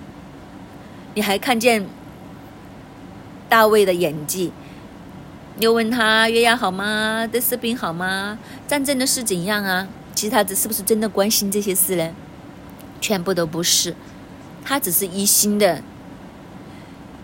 [1.15, 1.87] 你还看见
[3.49, 4.53] 大卫的演技？
[5.59, 7.27] 又问他约押好吗？
[7.27, 8.39] 的士兵好吗？
[8.69, 9.89] 战争的事怎样啊？
[10.15, 12.11] 其实他这是不是真的关心这些事呢？
[13.01, 13.97] 全部都不是，
[14.62, 15.83] 他只是一心的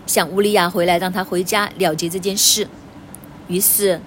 [0.07, 2.67] 想乌利亚回来，让他回家了结这件事。
[3.47, 4.01] 于是。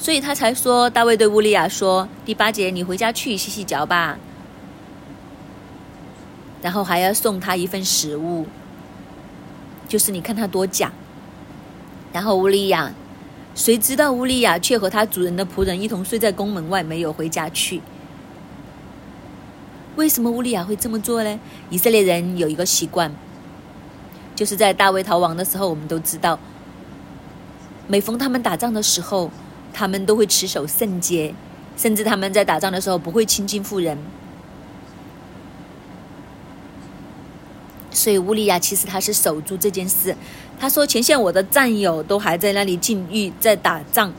[0.00, 4.16] 所以他才说，大卫对乌利亚说：“第八节，你回家去洗洗脚吧。”
[6.62, 8.46] 然后还要送他一份食物，
[9.88, 10.92] 就是你看他多假。
[12.12, 12.92] 然后乌利亚，
[13.56, 17.82] 谁知道乌利亚却和他主人的仆人一同睡在宫门外，没有回家去。
[19.96, 21.40] 为什么乌利亚会这么做呢？
[21.70, 23.12] 以色列人有一个习惯，
[24.36, 26.38] 就是在大卫逃亡的时候，我们都知道，
[27.88, 29.32] 每逢他们打仗的时候。
[29.72, 31.34] 他们都会持守圣洁，
[31.76, 33.98] 甚至他们在打仗的时候不会亲近妇人。
[37.90, 40.16] 所以乌利亚其实他是守住这件事。
[40.60, 44.12] 他说：“前线我的战友都还在那里禁欲，在打仗。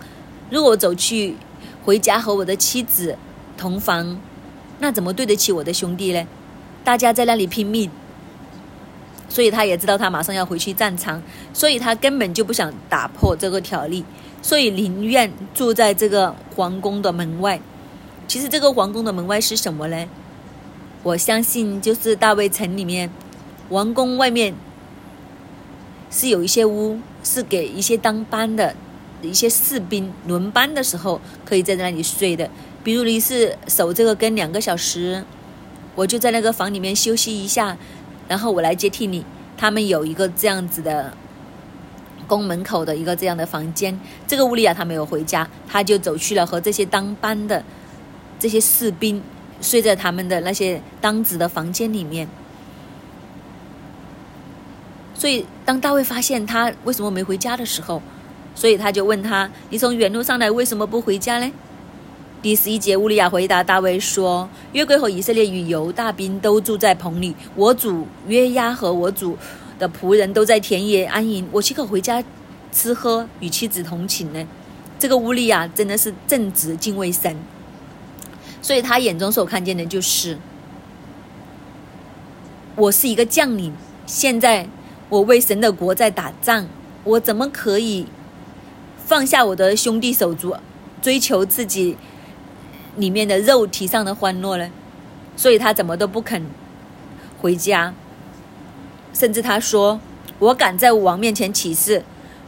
[0.49, 1.35] 如果我走去
[1.83, 3.17] 回家和我的妻子
[3.57, 4.19] 同房，
[4.79, 6.25] 那怎么对得起我的兄弟呢？
[6.83, 7.89] 大家在那里拼命，
[9.27, 11.21] 所以他也知道他马上要回去战场，
[11.53, 14.05] 所以他根本就不想打破这个条例。”
[14.41, 17.59] 所以宁愿住在这个皇宫的门外。
[18.27, 20.07] 其实这个皇宫的门外是什么呢？
[21.03, 23.09] 我相信就是大卫城里面，
[23.69, 24.53] 王宫外面
[26.11, 28.75] 是有一些屋，是给一些当班的
[29.21, 32.49] 一些士兵轮班的时候可以在那里睡的。
[32.83, 35.23] 比如你是守这个跟两个小时，
[35.95, 37.77] 我就在那个房里面休息一下，
[38.27, 39.25] 然后我来接替你。
[39.57, 41.13] 他们有一个这样子的。
[42.29, 47.61] 宫门口的一个这样的房间，这个乌利亚他没有回家，他就走去了和这些当班的
[48.37, 49.21] 这些士兵
[49.59, 52.29] 睡在他们的那些当值的房间里面。
[55.15, 58.01] 所以当大卫发现他为什么没回家的时候，
[58.53, 61.51] 所以他就问他：“你从远路上来为什么不回家呢？”
[62.41, 69.37] 第十一节，乌利亚回答大卫说：“约柜和以色列与犹大兵都住在棚里，我主约押和我主。”
[69.79, 72.23] 的仆人都在田野安营，我岂可回家
[72.71, 74.45] 吃喝与妻子同寝呢？
[74.99, 77.35] 这个乌利亚真的是正直敬畏神，
[78.61, 80.37] 所以他眼中所看见的就是，
[82.75, 83.73] 我是一个将领，
[84.05, 84.67] 现在
[85.07, 86.67] 我为神的国在打仗，
[87.05, 88.07] 我怎么可以
[89.05, 90.53] 放下我的兄弟手足，
[91.01, 91.95] 追求自己
[92.97, 94.69] 里面的肉体上的欢乐呢？
[95.37, 96.45] 所以他怎么都不肯
[97.39, 97.93] 回家。
[99.19, 99.99] 甚至他说
[100.39, 102.01] ：“我敢在武王面前起誓，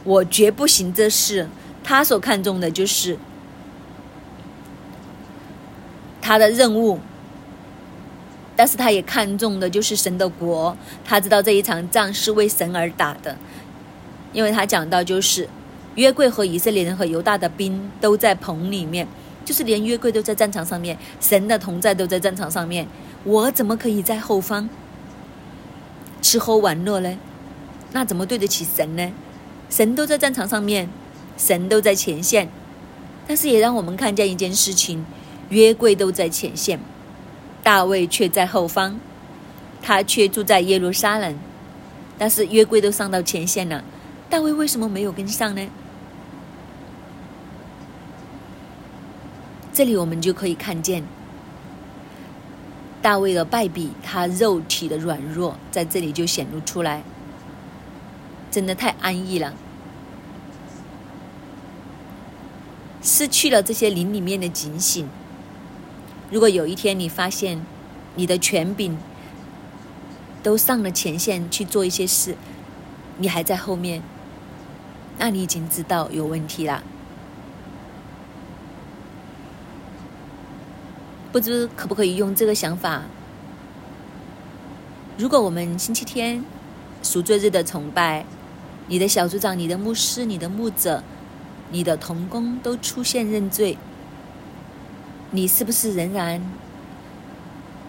[0.04, 1.46] 我绝不行这事。”
[1.84, 3.18] 他所看重的就是
[6.22, 6.98] 他的任务，
[8.56, 10.74] 但是他也看重的就是神的国。
[11.04, 13.36] 他知道这一场仗是为神而打的，
[14.32, 15.46] 因为他讲到就是
[15.96, 19.06] 约柜和以色列人和犹大的兵都在棚里面，
[19.44, 22.86] 就是连约柜都在战场上面，神的同在都在战场上面，
[23.24, 24.66] 我怎么可以在后方？
[26.22, 27.18] 吃喝玩乐呢？
[27.92, 29.12] 那怎么对得起神呢？
[29.68, 30.88] 神都在战场上面，
[31.36, 32.48] 神都在前线，
[33.26, 35.04] 但是也让我们看见一件事情：
[35.50, 36.78] 约柜都在前线，
[37.62, 38.98] 大卫却在后方，
[39.82, 41.36] 他却住在耶路撒冷。
[42.18, 43.82] 但是约柜都上到前线了，
[44.30, 45.68] 大卫为什么没有跟上呢？
[49.72, 51.02] 这里我们就可以看见。
[53.02, 57.02] 大卫的败笔，他肉体的软弱在这里就显露出来，
[58.48, 59.52] 真的太安逸了，
[63.02, 65.08] 失去了这些灵里面的警醒。
[66.30, 67.66] 如果有一天你发现
[68.14, 68.96] 你的权柄
[70.42, 72.36] 都上了前线去做一些事，
[73.18, 74.00] 你还在后面，
[75.18, 76.84] 那你已经知道有问题了。
[81.32, 83.02] 不知可不可以用这个想法？
[85.16, 86.44] 如果我们星期天
[87.02, 88.26] 赎罪日的崇拜，
[88.86, 91.02] 你的小组长、你的牧师、你的牧者、
[91.70, 93.78] 你的童工都出现认罪，
[95.30, 96.42] 你是不是仍然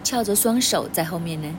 [0.02, 1.54] 翘着双手在后面呢？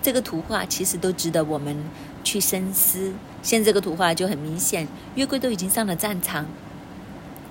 [0.00, 1.76] 这个图画其实都值得我们
[2.22, 3.12] 去深思。
[3.42, 6.46] 现在这个图画就很明显，约柜都已经上了战场，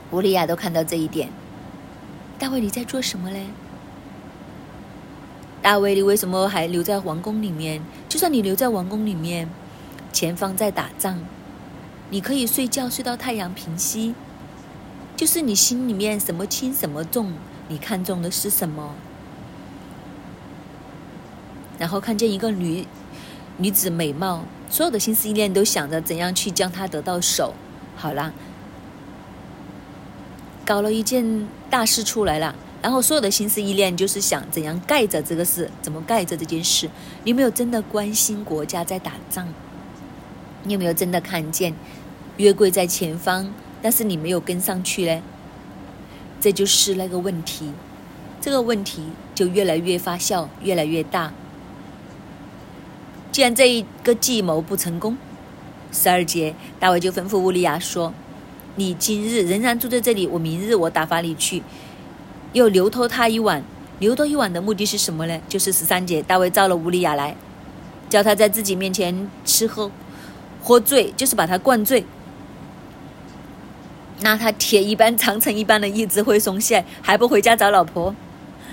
[0.09, 1.29] 乌利亚都看到这一点。
[2.43, 3.45] 大卫，你在做什么嘞？
[5.61, 7.81] 大卫，你为什么还留在王宫里面？
[8.09, 9.47] 就算你留在王宫里面，
[10.11, 11.19] 前方在打仗，
[12.09, 14.13] 你可以睡觉睡到太阳平息。
[15.15, 17.31] 就是你心里面什么轻什么重，
[17.69, 18.93] 你看重的是什么？
[21.79, 22.85] 然后看见一个女
[23.55, 27.53] 女子美貌，所有的心思意念都想着怎样去将她得到手。
[27.95, 28.33] 好啦。
[30.65, 36.89] 搞了一件大事出来了，然后所有的心思意念就是想怎样盖着这个事，怎么盖着这件事？
[37.23, 39.47] 你有没有真的关心国家在打仗？
[40.63, 41.73] 你有没有真的看见
[42.37, 45.21] 约柜在前方，但是你没有跟上去嘞？
[46.39, 47.71] 这就是那个问题，
[48.39, 49.03] 这个问题
[49.35, 51.33] 就越来越发酵，越来越大。
[53.31, 55.17] 既然这一个计谋不成功，
[55.91, 58.13] 十二节大卫就吩咐乌利亚说。
[58.75, 61.61] 你今日仍然住在这里，我明日我打发你去，
[62.53, 63.63] 又留偷他一晚。
[63.99, 65.39] 留多一晚的目的是什么呢？
[65.47, 67.35] 就是十三节，大卫召了乌利亚来，
[68.09, 69.91] 叫他在自己面前吃喝，
[70.61, 72.03] 喝醉，就是把他灌醉。
[74.21, 78.13] 那他铁一般、长城一般的意志会松懈，还不回家找老婆，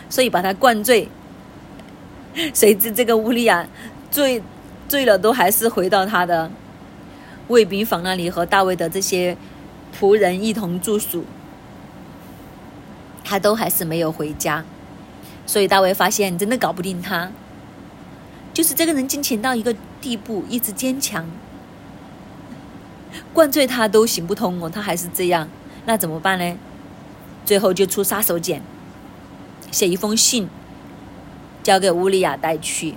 [0.08, 1.08] 所以把他灌醉。
[2.54, 3.68] 谁知这个乌利亚
[4.10, 4.42] 醉
[4.88, 6.50] 醉了，都还是回到他的
[7.48, 9.36] 卫兵房那里和大卫的这些。
[9.98, 11.24] 仆人一同住宿，
[13.24, 14.64] 他都还是没有回家，
[15.46, 17.30] 所以大卫发现真的搞不定他，
[18.54, 21.28] 就是这个人金钱到一个地步，一直坚强，
[23.32, 25.48] 灌醉他都行不通哦，他还是这样，
[25.84, 26.56] 那怎么办呢？
[27.44, 28.60] 最后就出杀手锏，
[29.70, 30.48] 写一封信，
[31.62, 32.94] 交给乌利亚带去，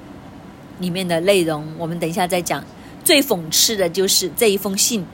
[0.79, 2.63] 里面的内容我们等一下再讲。
[3.03, 5.05] 最讽刺的就是这一封信，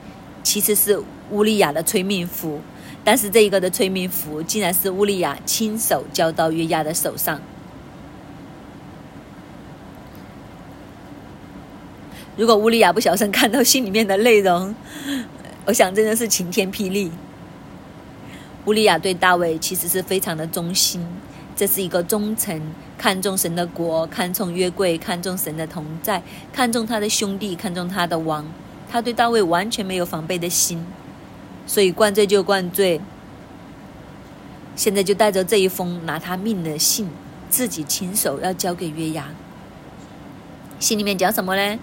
[0.42, 1.02] 其实是。
[1.30, 2.60] 乌利亚的催命符，
[3.02, 7.40] 但是这一个的催命符竟然是乌利亚亲手交到约亚的手上。
[12.36, 14.74] 如果乌利亚不小心看到信里面的内容，
[15.66, 17.10] 我想真的是晴天霹雳。
[18.66, 21.06] 乌利亚对大卫其实是非常的忠心，
[21.56, 22.60] 这是一个忠臣，
[22.96, 28.46] 看重神的国，看重约柜，看重神的同在，看重他的兄弟，看重他的王，
[28.90, 30.84] 他对大卫完全没有防备的心。
[31.70, 33.00] 所以灌醉就灌醉，
[34.74, 37.08] 现在就带着这一封拿他命的信，
[37.48, 39.28] 自己亲手要交给约牙。
[40.80, 41.78] 信里面讲什么呢？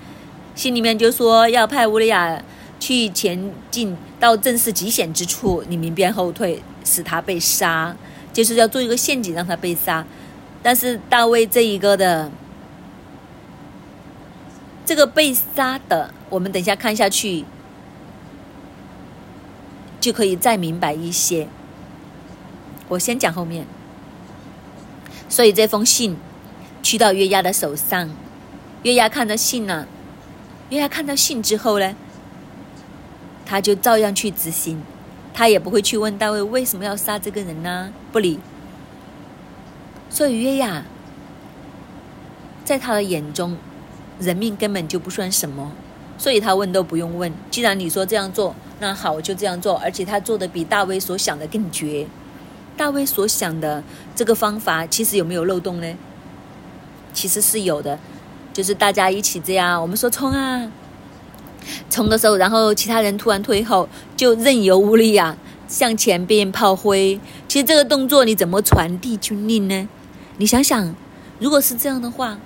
[0.55, 2.43] 信里面就说要派乌利亚
[2.81, 7.95] 去前进到正是极险之处，你明边后退，使他被杀，
[8.33, 10.05] 就是要做一个陷阱让他被杀。
[10.61, 12.29] 但是大卫这一个的
[14.85, 17.45] 这个被杀的，我们等一下看下去。
[20.07, 21.49] 就可以再明白一些。
[22.87, 23.67] 我先讲后面。
[25.27, 26.15] 所以这封信
[26.81, 28.09] 去到月牙的手上，
[28.83, 29.85] 月牙看到信了，
[30.69, 31.93] 月牙看到信之后呢，
[33.45, 34.81] 他就照样去执行，
[35.33, 37.91] 他也不会去问大卫为什么要杀这个人呢？
[38.13, 38.39] 不理。
[40.09, 40.85] 所以月牙
[42.63, 43.57] 在他的眼中，
[44.21, 45.73] 人命根本就不算什么，
[46.17, 47.31] 所以他问都不用问。
[47.51, 49.75] 既然你说这样做，那好，我就这样做。
[49.77, 52.07] 而且他做的比大卫所想的更绝。
[52.75, 53.83] 大卫所想的
[54.15, 55.95] 这个方法，其实有没有漏洞呢？
[57.13, 57.97] 其实是有的，
[58.53, 60.71] 就是大家一起这样，我们说冲啊，
[61.89, 65.35] 冲的时候，然后其他人突然退后，就任由乌利亚
[65.67, 67.19] 向前边炮灰。
[67.47, 69.89] 其实这个动作你怎么传递军令呢？
[70.37, 70.95] 你想想，
[71.39, 72.37] 如果是这样的话。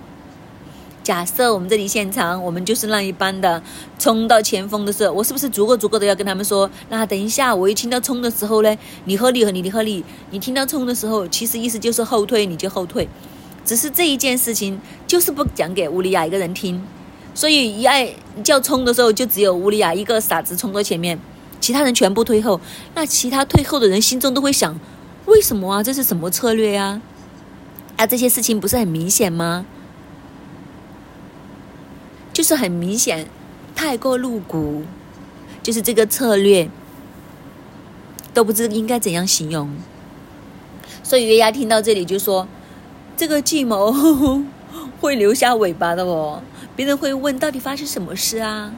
[1.04, 3.62] 假设我们这里现场，我们就是那一般的
[3.98, 6.70] 冲到前锋的时候，我是不是足够足够的要跟他们说？
[6.90, 10.06] 那等一下，我一听到冲的时候呢，你合理和你，你合理。
[10.30, 13.10] 你听到冲的时候，其实意思就是后退，你就后退。
[13.66, 16.84] 只是这一件事情就是不讲给乌利亚一个人听，
[17.34, 21.20] 所以一爱叫冲的时候，就只有乌利亚一个傻子冲到前面，
[21.60, 22.62] 其他人全部退后。
[22.94, 24.80] 那其他退后的人心中都会想：
[25.26, 25.82] 为什么啊？
[25.82, 27.02] 这是什么策略呀？
[27.98, 29.66] 啊，这些事情不是很明显吗？
[32.42, 33.28] 就是很明显，
[33.76, 34.82] 太过露骨，
[35.62, 36.68] 就是这个策略
[38.34, 39.70] 都不知应该怎样形容。
[41.04, 42.48] 所以月牙听到这里就说
[43.16, 43.94] ：“这个计谋
[45.00, 46.42] 会留下尾巴的哦，
[46.76, 48.74] 别人会问到底发生什么事啊？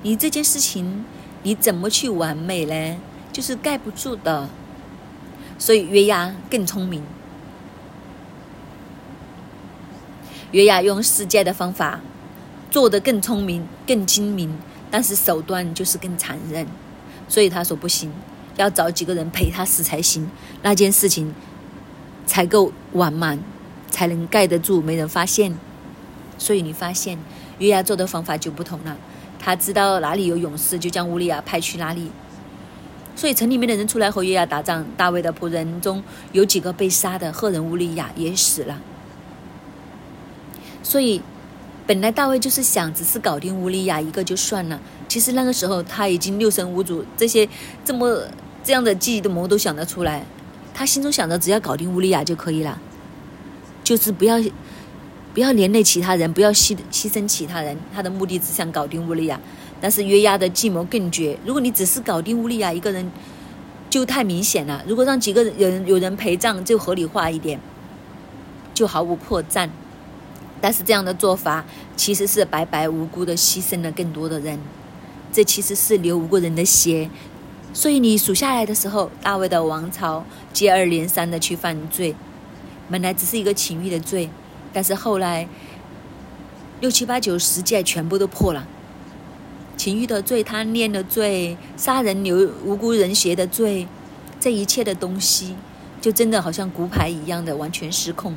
[0.00, 1.04] 你这件事情
[1.42, 2.96] 你怎么去完美呢？
[3.30, 4.48] 就是盖不住的。
[5.58, 7.02] 所以月牙更聪明，
[10.52, 12.00] 月牙用世界的方法。”
[12.70, 14.54] 做得更聪明、更精明，
[14.90, 16.66] 但是手段就是更残忍，
[17.26, 18.12] 所以他说不行，
[18.56, 20.30] 要找几个人陪他死才行，
[20.62, 21.34] 那件事情
[22.26, 23.38] 才够完满，
[23.90, 25.56] 才能盖得住，没人发现。
[26.36, 27.18] 所以你发现
[27.58, 28.96] 约押做的方法就不同了，
[29.38, 32.10] 他知道哪里有勇士，就将乌利亚派去哪里。
[33.16, 38.78] 所以城里面的人出来和约押打仗，大卫的仆人中有几个被杀的，赫人乌利亚也死了。
[40.82, 41.22] 所以。
[41.88, 44.78] 本来大卫就是想只是搞定乌利亚一个就算了，
[45.08, 47.48] 其实那个时候他已经六神无主，这些
[47.82, 48.22] 这么
[48.62, 50.22] 这样的计的谋都想得出来，
[50.74, 52.78] 他心中想着只要搞定乌利亚就可以了，
[53.82, 54.38] 就是不要
[55.32, 59.40] 不要连累其他人，不要牺牺牲其他人，他的目的只想搞定乌利亚。
[59.80, 63.10] 但是约押的计谋更绝，如果你只是搞定乌利亚一个人，
[63.88, 67.58] 就太明显了；如果让几个人有人有人陪葬，就合理化一点，
[68.74, 69.70] 就毫无破绽。
[70.60, 71.64] 但是这样的做法
[71.96, 74.58] 其实是白白无辜的牺牲了更多的人，
[75.32, 77.08] 这其实是流无辜人的血。
[77.72, 82.16] 所以你数下来的时候，大卫的王朝接二连三的去犯罪，
[82.90, 84.30] 本来只是一个情欲的罪，
[84.72, 85.46] 但是后来
[86.80, 88.66] 六七八九十届全部都破了，
[89.76, 93.86] 情欲的罪、贪恋的罪、杀人流无辜人血的罪，
[94.40, 95.54] 这一切的东西
[96.00, 98.34] 就真的好像骨牌一样的完全失控。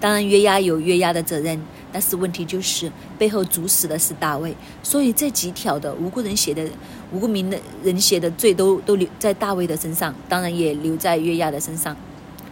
[0.00, 1.60] 当然，约押有约押的责任，
[1.92, 6.66] 但是问题就是背后主使的是大卫，所以这几条的无辜人写的
[7.12, 11.94] 无辜名的人写的罪都都留在大卫的身上，当然也留在约押的身上。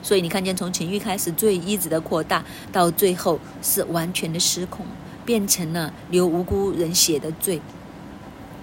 [0.03, 4.85] 所以你看见从情欲开始罪一直的扩大，到最后是完全的失控，
[5.25, 7.61] 变成了留无辜人写的罪。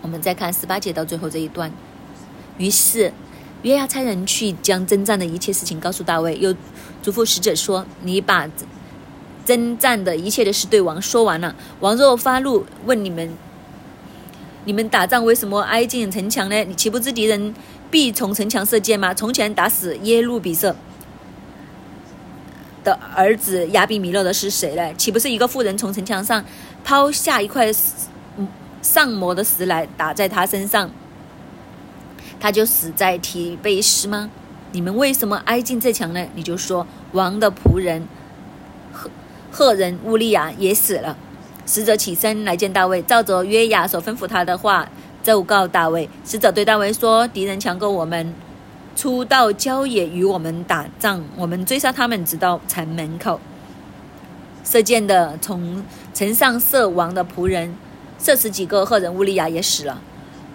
[0.01, 1.71] 我们再看十八节到最后这一段，
[2.59, 3.11] 于是
[3.65, 6.53] 约押差人去将征战的一切事情告诉大卫，又
[7.01, 8.47] 嘱咐使者说：“你把。”
[9.43, 11.55] 征战的一切的事对王说完了。
[11.79, 13.35] 王若发怒，问你们：
[14.65, 16.63] 你们打仗为什么挨近城墙呢？
[16.63, 17.53] 你岂不知敌人
[17.89, 19.13] 必从城墙射箭吗？
[19.13, 20.75] 从前打死耶路比色
[22.83, 24.93] 的儿子亚比米勒的是谁呢？
[24.95, 26.43] 岂不是一个妇人从城墙上
[26.83, 27.71] 抛下一块
[28.81, 30.89] 上磨的石来打在他身上，
[32.39, 34.29] 他就死在提贝斯吗？
[34.71, 36.27] 你们为什么挨近这墙呢？
[36.35, 38.07] 你就说王的仆人。
[38.91, 39.09] 赫
[39.51, 41.17] 赫人乌利亚也死了，
[41.65, 44.89] 使者起身来见大卫，照着约雅所吩咐他的话
[45.23, 46.09] 奏告大卫。
[46.25, 48.33] 使者对大卫说：“敌人强过我们，
[48.95, 53.39] 出到郊野与我们打仗，我们追杀他们，直到城门口。
[54.63, 55.83] 射箭的从
[56.13, 57.75] 城上射王的仆人，
[58.19, 60.01] 射死几个赫人乌利亚也死了。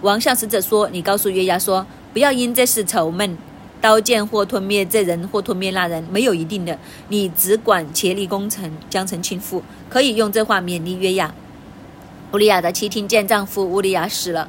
[0.01, 3.37] 王向使者说：你告诉约雅说，不要因这事愁闷。”
[3.81, 6.77] 刀剑或吞灭这人，或吞灭那人，没有一定的。
[7.07, 9.59] 你只管竭力攻城，将城倾覆。
[9.89, 11.33] 可以用这话勉励约亚。
[12.31, 14.47] 乌利亚的妻听见丈夫乌利亚死了，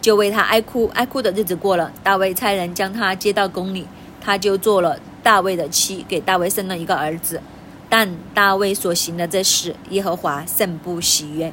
[0.00, 0.90] 就为他哀哭。
[0.94, 3.86] 哀哭的日子过了，大卫差人将他接到宫里，
[4.22, 7.42] 他就做了大卫的妻，给大卫生了一个儿子。
[7.90, 11.52] 但大卫所行的这事，耶和华甚不喜悦。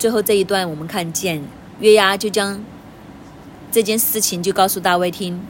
[0.00, 1.42] 最后这一段，我们看见
[1.80, 2.64] 约押就将
[3.70, 5.42] 这件事情就告诉大卫听。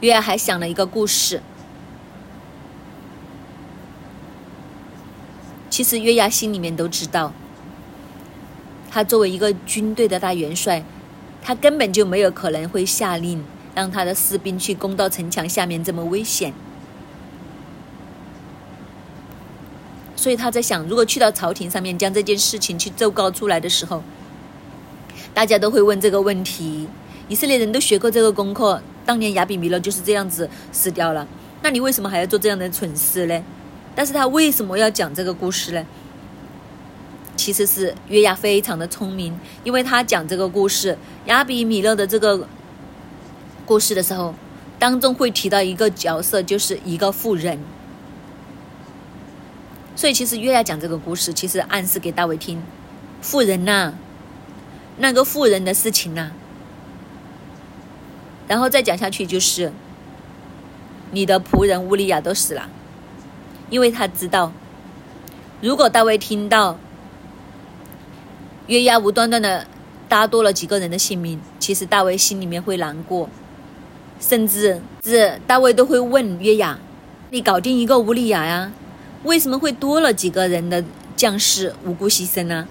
[0.00, 1.40] 约押还想了一个故事。
[5.70, 7.32] 其实约押心里面都知道，
[8.90, 10.84] 他作为一个军队的大元帅，
[11.40, 13.44] 他根本就没有可能会下令
[13.76, 16.52] 让他的士兵去攻到城墙下面这么危险。
[20.24, 24.02] 所以他在想，如果去到朝廷上面将这件事情去奏告出来的时候，
[25.34, 26.88] 大家都会问这个问题。
[27.28, 31.28] 以色列人都学过这个功课，当年亚比米勒就是这样子死掉了，
[31.60, 33.44] 那你为什么还要做这样的蠢事呢？
[33.94, 35.84] 但是他为什么要讲这个故事呢？
[37.36, 40.96] 其实是约亚非常的聪明，因为他讲这个故事，
[41.26, 42.48] 亚比米勒的这个
[43.66, 44.34] 故事的时候，
[44.78, 47.58] 当中会提到一个角色，就是一个妇人。
[49.96, 52.62] 所以其实约亚讲这个故事，其实暗示给大卫听，
[53.22, 53.94] 富人呐，
[54.98, 56.30] 那个富人的事情呐，
[58.48, 59.72] 然后再讲下去就是，
[61.12, 62.68] 你的仆人乌利亚都死了。
[63.70, 64.52] 因为他知道，
[65.60, 66.78] 如果大卫听到
[68.66, 69.66] 约押无端端的
[70.08, 73.28] 搭多了几个人的性命，其实大卫心里面会难过，
[74.20, 76.78] 甚至是大卫都会问约押
[77.30, 78.72] ：“你搞定一个乌利亚呀？
[79.24, 80.84] 为什么会多了几个人的
[81.16, 82.68] 将士无辜牺牲呢？”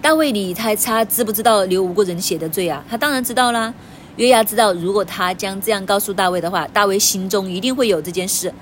[0.00, 2.82] 大卫，你猜他知不知道流无辜人血的罪啊？
[2.88, 3.74] 他当然知道啦。
[4.16, 8.52] 约牙知道，如果他将这样告诉大卫的话，大卫心中一定会有这件事，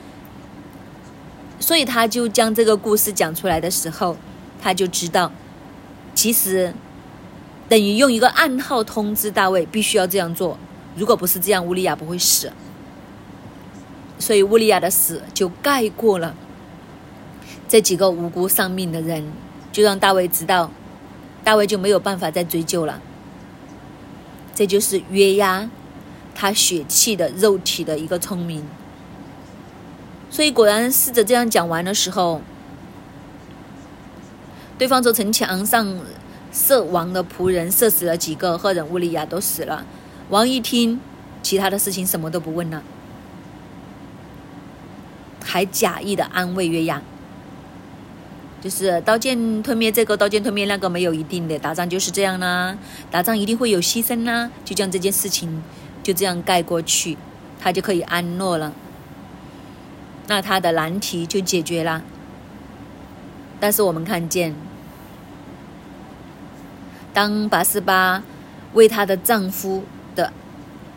[1.60, 4.16] 所以他就将这个故事讲出来的时候，
[4.60, 5.32] 他就知道，
[6.14, 6.74] 其实
[7.68, 10.58] 等于用一个暗号通知大卫必须要这样做。
[10.96, 12.52] 如果不是这样，乌利亚不会死。
[14.18, 16.34] 所以乌利亚的死就盖过了
[17.68, 19.32] 这几个无辜丧命的人，
[19.70, 20.70] 就让大卫知道，
[21.44, 23.00] 大卫就没有办法再追究了。
[24.54, 25.68] 这就是约押，
[26.34, 28.64] 他血气的肉体的一个聪明。
[30.30, 32.42] 所以果然，试着这样讲完的时候，
[34.76, 36.00] 对方从城墙上
[36.52, 39.86] 射王的仆人射死了几个，赫人乌利亚都死了。
[40.28, 41.00] 王一听，
[41.42, 42.82] 其他的事情什么都不问了，
[45.44, 47.00] 还假意的安慰约押。
[48.60, 52.76] 就是刀剑吞灭这个，刀剑吞灭那个，没有一定的打仗就是这样啦。
[53.08, 55.62] 打仗一定会有牺牲啦，就将这件事情
[56.02, 57.16] 就这样盖过去，
[57.60, 58.72] 他就可以安乐了。
[60.26, 62.02] 那他的难题就解决了。
[63.60, 64.54] 但是我们看见，
[67.14, 68.22] 当拔斯巴
[68.74, 69.84] 为她的丈夫
[70.14, 70.32] 的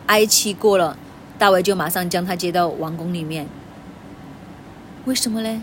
[0.06, 0.96] 哀戚过了，
[1.38, 3.46] 大卫就马上将她接到王宫里面。
[5.04, 5.62] 为什么呢？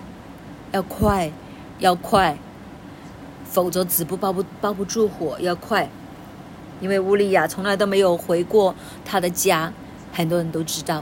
[0.72, 1.32] 要快。
[1.80, 2.38] 要快，
[3.46, 5.38] 否则纸不包不包不住火。
[5.40, 5.90] 要快，
[6.82, 8.76] 因为乌利亚从来都没有回过
[9.06, 9.72] 他的家，
[10.12, 11.02] 很多人都知道。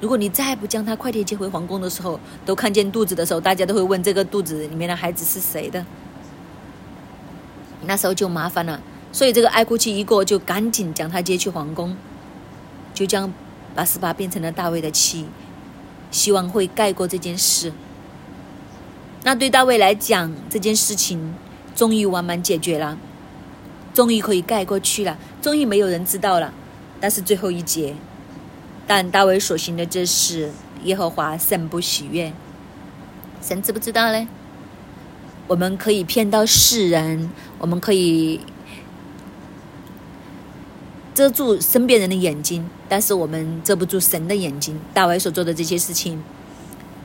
[0.00, 5.86] 如果你再不将他快点接回皇宫的时候，都看见肚子的时候，大家都会问这个肚子里面的孩子是谁的，
[7.82, 8.80] 那时候就麻烦了。
[9.12, 11.96] 所以这个哀哭期一过，就赶紧将他接去皇宫，
[12.92, 13.32] 就将
[13.72, 15.28] 八十八变成了大卫的妻，
[16.14, 17.72] 希望会盖过这件事。
[19.24, 21.34] 那对大卫来讲，这件事情
[21.74, 22.96] 终于完满解决了，
[23.92, 26.54] 终于可以盖过去了，终于没有人知道了。
[27.00, 27.96] 但是最后一节，
[28.86, 30.52] 但大卫所行的这事，
[30.84, 32.32] 耶和华甚不喜悦。
[33.42, 34.28] 神知不知道呢？
[35.48, 38.40] 我们可以骗到世人，我们可以
[41.12, 44.78] 遮住身边人的眼睛，但是我们遮不住神的眼睛。
[44.94, 46.22] 大卫所做的这些事情，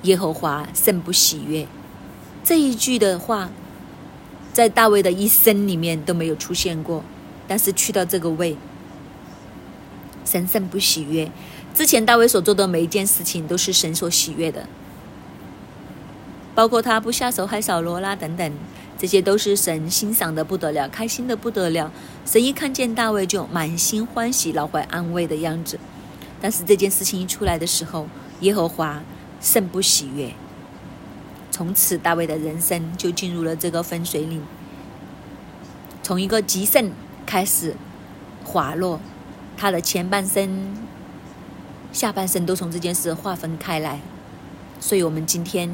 [0.03, 1.65] 耶和华甚不喜悦。
[2.43, 3.49] 这一句的话，
[4.53, 7.03] 在大卫的一生里面都没有出现过，
[7.47, 8.55] 但是去到这个位，
[10.23, 11.31] 神圣不喜悦。
[11.73, 14.67] 之前大卫所做的每一件事情都是神所喜悦的，
[16.53, 18.53] 包括他不下手害扫罗啦等等，
[18.99, 21.89] 这些都是神欣赏的不得了，开心的不得了。
[22.25, 25.79] 神一看见大卫就满心欢喜、老怀安慰的样子。
[26.41, 28.07] 但是这件事情一出来的时候，
[28.41, 29.01] 耶和华
[29.39, 30.33] 甚不喜悦。
[31.49, 34.41] 从此，大卫的人生就进入了这个分水岭，
[36.03, 36.91] 从一个极盛
[37.25, 37.75] 开始
[38.43, 38.99] 滑落，
[39.55, 40.77] 他的前半生、
[41.93, 44.01] 下半生都从这件事划分开来。
[44.79, 45.69] 所以，我们今天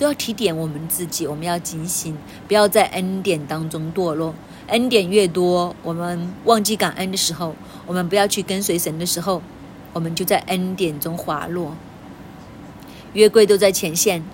[0.00, 2.16] 都要提点我们自己，我们要警醒，
[2.48, 4.34] 不要在恩典当中堕落。
[4.68, 7.54] 恩典越多，我们忘记感恩的时候，
[7.86, 9.42] 我们不要去跟随神的时候，
[9.92, 11.76] 我们就在恩典中滑落。
[13.12, 14.24] 约柜都在前线，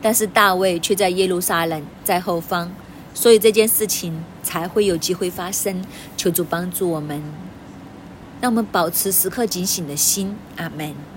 [0.00, 2.70] 但是大卫却在耶路撒冷在后方，
[3.12, 5.84] 所以这件事情才会有机会发生。
[6.16, 7.22] 求主帮助我们，
[8.40, 10.34] 让我们保持时刻警醒的心。
[10.56, 11.11] 阿门。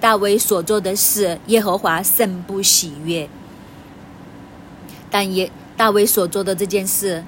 [0.00, 3.28] 大卫所做的事，耶和华甚不喜悦。
[5.10, 7.24] 但耶大卫所做的这件事，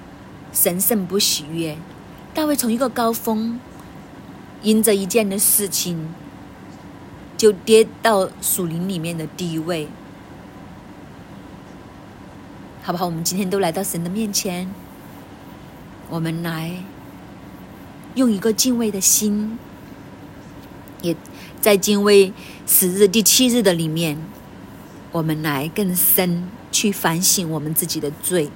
[0.53, 1.79] 神甚不喜悦。
[2.35, 3.61] 大卫从一个高峰，
[4.63, 6.13] 因着一件的事情，
[7.37, 9.89] 就跌到树林里面的低位。
[12.83, 13.07] 好不好？
[13.07, 14.69] 我们今天都来到神的面前，
[16.09, 16.83] 我们来
[18.17, 19.59] 用一个敬畏的心，
[21.03, 21.15] 也。
[21.61, 22.33] 在敬畏
[22.67, 24.17] 十日第七日的里面，
[25.13, 28.51] 我们来更深去反省我们自己的罪。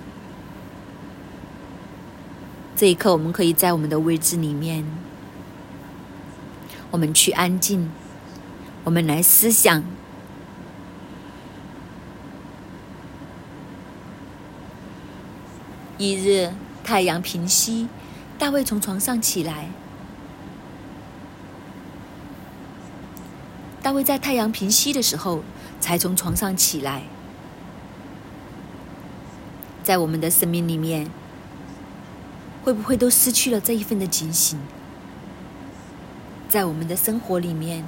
[2.74, 4.84] 这一刻，我们可以在我们的位置里面，
[6.90, 7.90] 我们去安静，
[8.84, 9.84] 我们来思想。
[15.98, 16.50] 一日
[16.82, 17.86] 太阳平息，
[18.38, 19.68] 大卫从床上起来。
[23.85, 25.45] 大卫在太阳平息的时候
[25.78, 27.03] 才从床上起来。
[29.82, 31.11] 在我们的生命里面，
[32.62, 34.59] 会不会都失去了这一份的警醒？
[36.49, 37.85] 在我们的生活里面，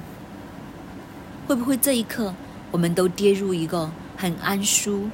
[1.47, 2.35] 会不会这一刻
[2.69, 5.09] 我们都跌入一个很安舒，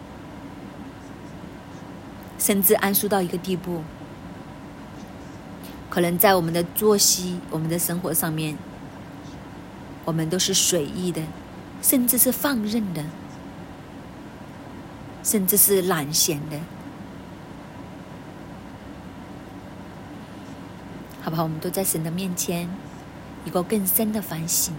[2.37, 3.83] 甚至安舒到一个地步？
[5.89, 8.57] 可能在我们的作息、我们的生活上面。
[10.05, 11.21] 我们都是随意的，
[11.81, 13.03] 甚至是放任的，
[15.23, 16.59] 甚至是懒闲的，
[21.21, 21.43] 好不好？
[21.43, 22.67] 我们都在神的面前，
[23.45, 24.73] 一个更深的反省。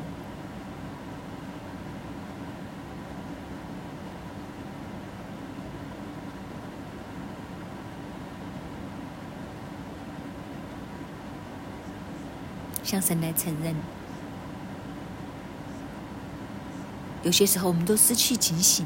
[12.83, 13.75] 向神来承认。
[17.25, 18.85] 有些时候，我们都失去警醒，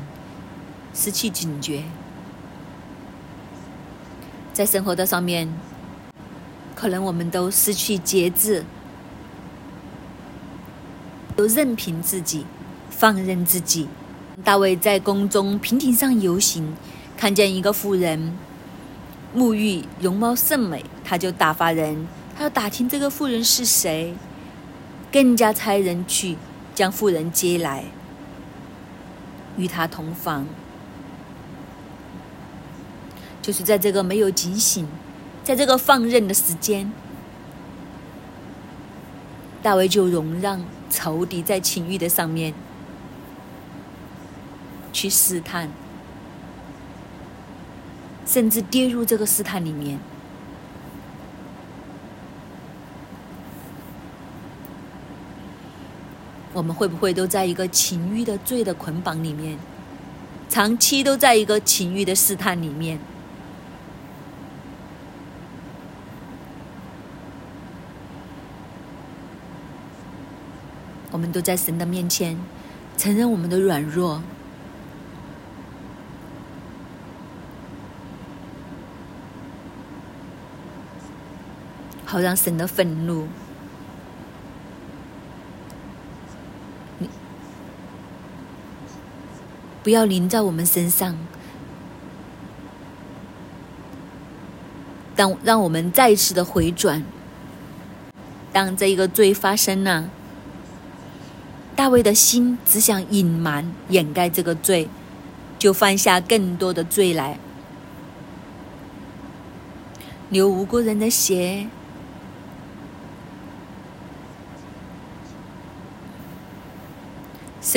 [0.95, 1.83] 失去警觉，
[4.53, 5.53] 在生活的上面，
[6.77, 8.65] 可能我们都失去节制，
[11.35, 12.47] 都任凭自己，
[12.89, 13.89] 放任自己。
[14.45, 16.77] 大卫在宫中平顶上游行，
[17.17, 18.39] 看见一个妇人
[19.35, 24.15] 沐浴，容貌甚美，他就打发人，他要打听这个妇人是谁，
[25.11, 26.37] 更加差人去
[26.73, 27.83] 将妇人接来。
[29.59, 30.47] 与他同房，
[33.43, 34.87] 就是在这个没有警醒，
[35.43, 36.91] 在这个放任的时间，
[39.61, 42.55] 大卫就容让仇敌在情欲的上面
[44.93, 45.69] 去试探，
[48.25, 49.99] 甚至跌入这个试探里面。
[56.59, 59.57] 我们会不会都在一个情欲的罪的捆绑里面，
[60.49, 62.99] 长期都在一个情欲的试探里面？
[71.13, 72.37] 我们都在神的面前
[72.97, 74.21] 承认我们的软弱，
[82.05, 83.29] 好让神的愤怒。
[89.89, 91.17] 不要淋在我们身上，
[95.17, 97.03] 当让我们再次的回转。
[98.53, 100.11] 当这一个罪发生了，
[101.75, 104.91] 大卫的心只想隐瞒、掩盖这个罪，
[105.59, 107.39] 就犯下更多的罪来，
[110.29, 111.67] 流无辜人的血。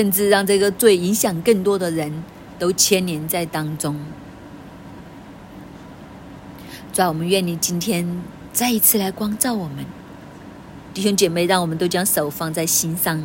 [0.02, 2.24] 甚至让这个罪影响更多的人，
[2.58, 3.96] 都牵连在当中。
[6.92, 8.20] 主啊，我们愿你今天
[8.52, 9.86] 再一次来光照我们，
[10.92, 13.22] 弟兄姐妹，让我们都将手放在心上，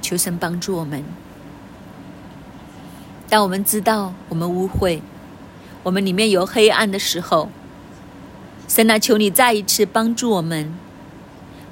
[0.00, 1.04] 求神帮助我们。
[3.28, 5.02] 当我们知道我们污秽，
[5.82, 7.50] 我们里面有黑暗的时候，
[8.66, 10.72] 神啊，求你再一次帮助我们，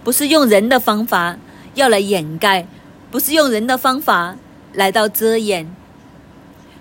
[0.05, 1.39] 不是用人的方法。
[1.74, 2.68] 要来掩盖，
[3.14, 4.36] 不是用人的方法
[4.72, 5.72] 来到遮掩，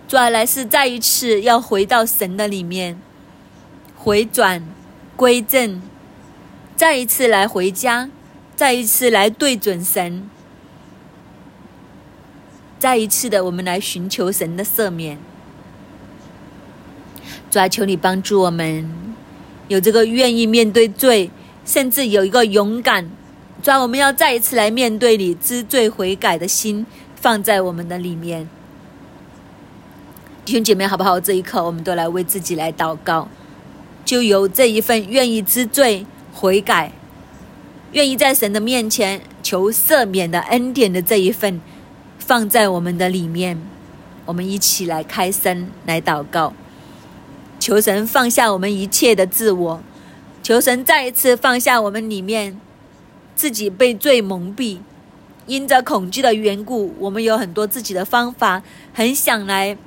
[0.08, 3.00] 主要来是再一次要回到神的里面，
[3.96, 4.66] 回转
[5.16, 5.80] 归正，
[6.76, 8.10] 再一次来回家，
[8.56, 10.28] 再一次来对准神，
[12.80, 15.20] 再一次的我们来寻求神的赦免。
[17.52, 18.90] 主啊，求你帮助我们，
[19.68, 21.30] 有这个愿意面对罪，
[21.64, 23.12] 甚至有一个勇敢。
[23.64, 26.86] 主啊，我们要再一次来面对你知罪悔改的心，
[27.16, 28.50] 放在我们的里面。
[30.44, 31.18] 弟兄姐妹，好不好？
[31.18, 33.30] 这一刻，我们都来为自己来祷告，
[34.04, 36.92] 就有这一份愿意知罪悔改，
[37.94, 41.62] 愿意在神的面前求赦免的恩典的这一份，
[42.20, 43.58] 放在我们的里面。
[44.26, 46.54] 我们一起来开声来祷告。
[47.62, 49.82] 求神放下我们一切的自我，
[50.42, 52.60] 求神再一次放下我们里面
[53.36, 54.80] 自己被罪蒙蔽，
[55.46, 58.64] 因着恐惧的缘故，我们有很多自己的方法，
[58.94, 59.78] 很想来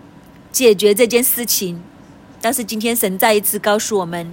[0.53, 1.82] 解决这件事情。
[2.40, 4.32] 但是今天神再一次告诉我们：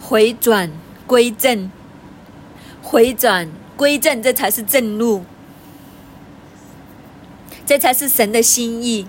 [0.00, 0.70] 回转
[1.06, 1.70] 归正，
[2.82, 5.24] 回转归正，这才是正路，
[7.66, 9.06] 这才是神的心意。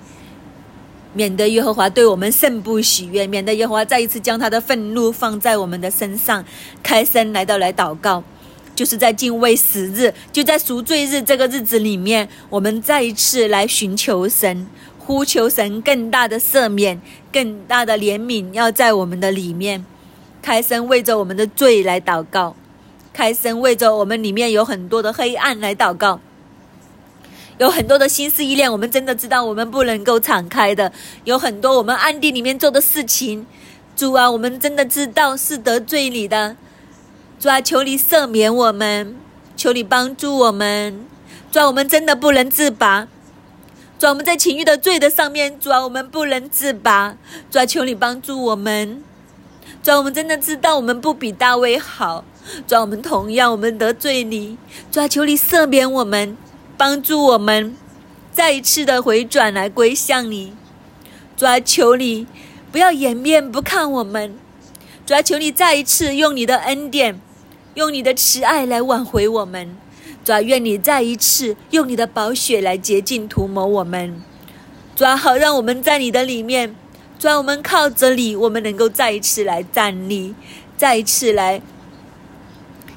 [1.16, 6.44] 免得耶和华对我们甚不喜悦，免得耶和华再一次将他的愤怒放在我们的身上。
[6.82, 8.24] 开声来到来祷告，
[8.76, 14.68] 就是在敬畏死日，就在赎罪日这个日子里面，我们再一次来寻求神，
[14.98, 17.02] 呼求神更大的赦免、
[17.32, 19.86] 更大的怜悯，要在我们的里面。
[20.42, 22.56] 开声为着我们的罪来祷告，
[23.14, 26.20] 开声为着我们里面有很多的黑暗来祷告。
[27.60, 30.92] 有很多的心思意念，我们真的知道我们不能够敞开的。
[31.24, 33.46] 有很多我们暗地里面做的事情，
[33.96, 36.58] 主啊，我们真的知道是得罪你的。
[37.44, 39.18] 主啊，求你赦免我们，
[39.58, 41.06] 求你帮助我们。
[41.52, 43.10] 主啊，我们真的不能自拔。
[44.00, 47.18] 主啊，我们在情欲的罪的上面，主啊，我们不能自拔。
[47.52, 49.04] 主啊，求你帮助我们。
[49.84, 52.24] 主啊，我们真的知道我们不比大卫好。
[52.66, 54.58] 主啊，我们同样我们得罪你。
[54.90, 56.38] 主啊，求你赦免我们。
[56.78, 57.76] 帮助我们
[58.32, 60.54] 再一次的回转来归向你，
[61.36, 62.26] 主啊，求你
[62.72, 64.34] 不要掩面不看我们，
[65.06, 67.20] 主啊，求你再一次用你的恩典，
[67.76, 69.76] 用你的慈爱来挽回我们，
[70.24, 74.22] 主啊，愿你再一次用你的宝血来洁净涂抹我们，
[74.96, 76.76] 主啊，好让我们在你的里面，
[77.18, 80.36] 主啊，我们靠着你，我们能够再一次来站立，
[80.78, 81.62] 再一次来。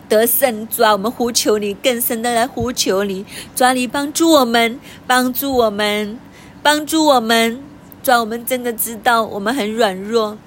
[0.09, 6.21] 得胜，主啊，我们呼求你，更深的来呼求你，主啊，你帮助我们，帮助我们，
[6.63, 7.61] 帮助我们，
[8.05, 10.39] 主啊，我们真的知道我们很软弱，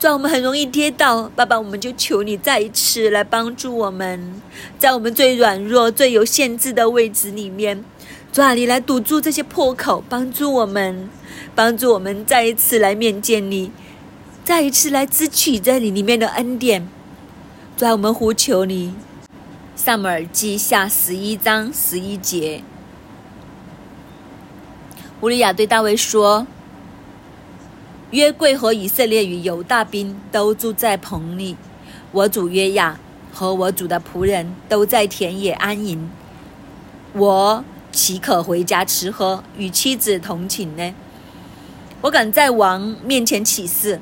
[0.00, 4.40] 主，我们很容易跌倒，爸爸，我们就求你再一次来帮助我们，
[4.78, 7.84] 在我们最软弱、最有限制的位置里面，
[8.32, 11.10] 主啊，你来堵住这些破口，帮助我们，
[11.54, 13.70] 帮助我们再一次来面见你，
[14.42, 16.88] 再一次来支取在你里面的恩典。
[17.76, 18.94] 在我们呼求你，
[19.76, 22.62] 《萨姆尔记下》十一章十一节，
[25.20, 26.46] 乌利亚对大卫说
[28.10, 31.56] ：“约柜和以色列与犹大兵都住在棚里，
[32.10, 32.98] 我主约亚
[33.32, 36.10] 和我主的仆人都在田野安营，
[37.12, 40.94] 我岂可回家吃喝，与妻子同寝呢？
[42.00, 44.00] 我敢在王面前起誓，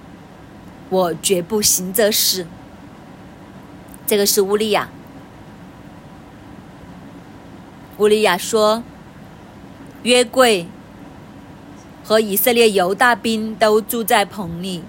[0.88, 2.46] 我绝不行这事。”
[4.06, 4.88] 这个是乌利亚。
[7.98, 8.82] 乌利亚说
[10.04, 10.66] ：“约柜
[12.08, 14.82] 和以色列犹大兵都住在棚里。”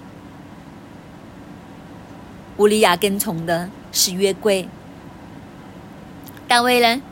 [2.56, 4.66] 乌利亚跟从的是约柜。
[6.48, 7.02] 大卫呢？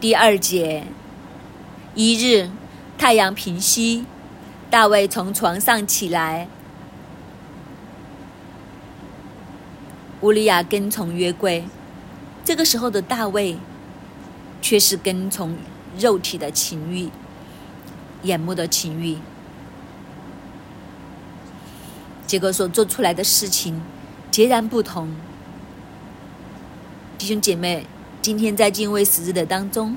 [0.00, 0.84] 第二节，
[1.94, 2.48] 一日
[2.96, 4.06] 太阳平息，
[4.70, 6.48] 大卫从床上起来。
[10.22, 11.64] 乌利亚跟从约柜，
[12.46, 13.58] 这个时候的大卫，
[14.62, 15.54] 却是跟从
[15.98, 17.10] 肉体的情欲、
[18.24, 19.16] 眼目的情欲，
[22.26, 23.80] 结果所做出来的事情
[24.30, 25.08] 截然不同。
[27.16, 27.86] 弟兄姐妹，
[28.20, 29.96] 今天在敬畏死日的当中，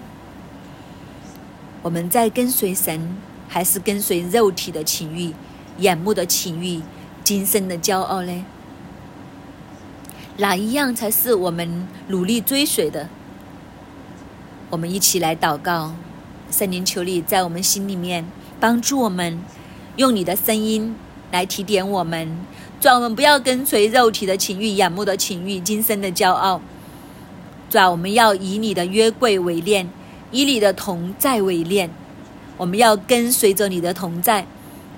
[1.81, 3.17] 我们在跟随神，
[3.47, 5.33] 还是跟随肉体的情欲、
[5.77, 6.81] 眼目的情欲、
[7.23, 8.45] 今生的骄傲呢？
[10.37, 13.09] 哪一样才是我们努力追随的？
[14.69, 15.93] 我们一起来祷告，
[16.49, 18.25] 圣灵求你在我们心里面
[18.59, 19.39] 帮助我们，
[19.97, 20.95] 用你的声音
[21.31, 22.37] 来提点我们，
[22.79, 26.61] 叫我们不要跟随肉体的情欲、眼目的情欲、今生的骄傲。
[27.69, 29.89] 主啊，我们要以你的约柜为念，
[30.31, 31.89] 以你的同在为念，
[32.55, 34.47] 我们要跟随着你的同在，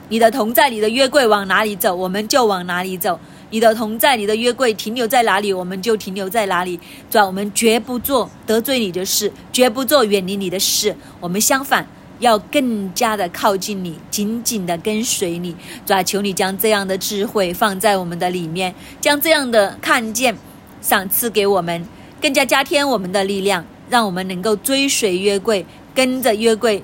[0.10, 3.20] 你的同在，你的约柜往哪里走，我们就往哪里走。
[3.52, 6.80] 你的同在，你的约柜停留在哪里，我们就停留在哪里。
[7.10, 10.96] 主啊，我们绝不做得罪你的事，绝不做远离你的事。
[11.20, 11.88] 我们相反，
[12.20, 15.56] 要更加的靠近你，紧紧的跟随你。
[15.86, 20.38] 主啊，求你将这样的智慧放在我们的里面，将这样的看见
[20.82, 21.84] 赏赐给我们，
[22.22, 26.84] 更加加添我们的力量，让我们能够追随约柜，跟着约柜。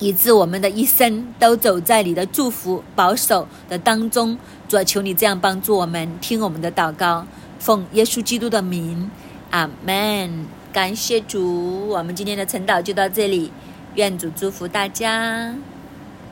[0.00, 4.36] 以致我们的一生都走在你的祝福保守的当中，
[4.68, 7.24] 主求你这样帮助我们，听我们的祷告，
[7.58, 9.10] 奉耶稣基督的名，
[9.50, 10.46] 阿门。
[10.72, 13.52] 感谢主，我们今天的晨祷就到这里，
[13.94, 15.54] 愿主祝福大家。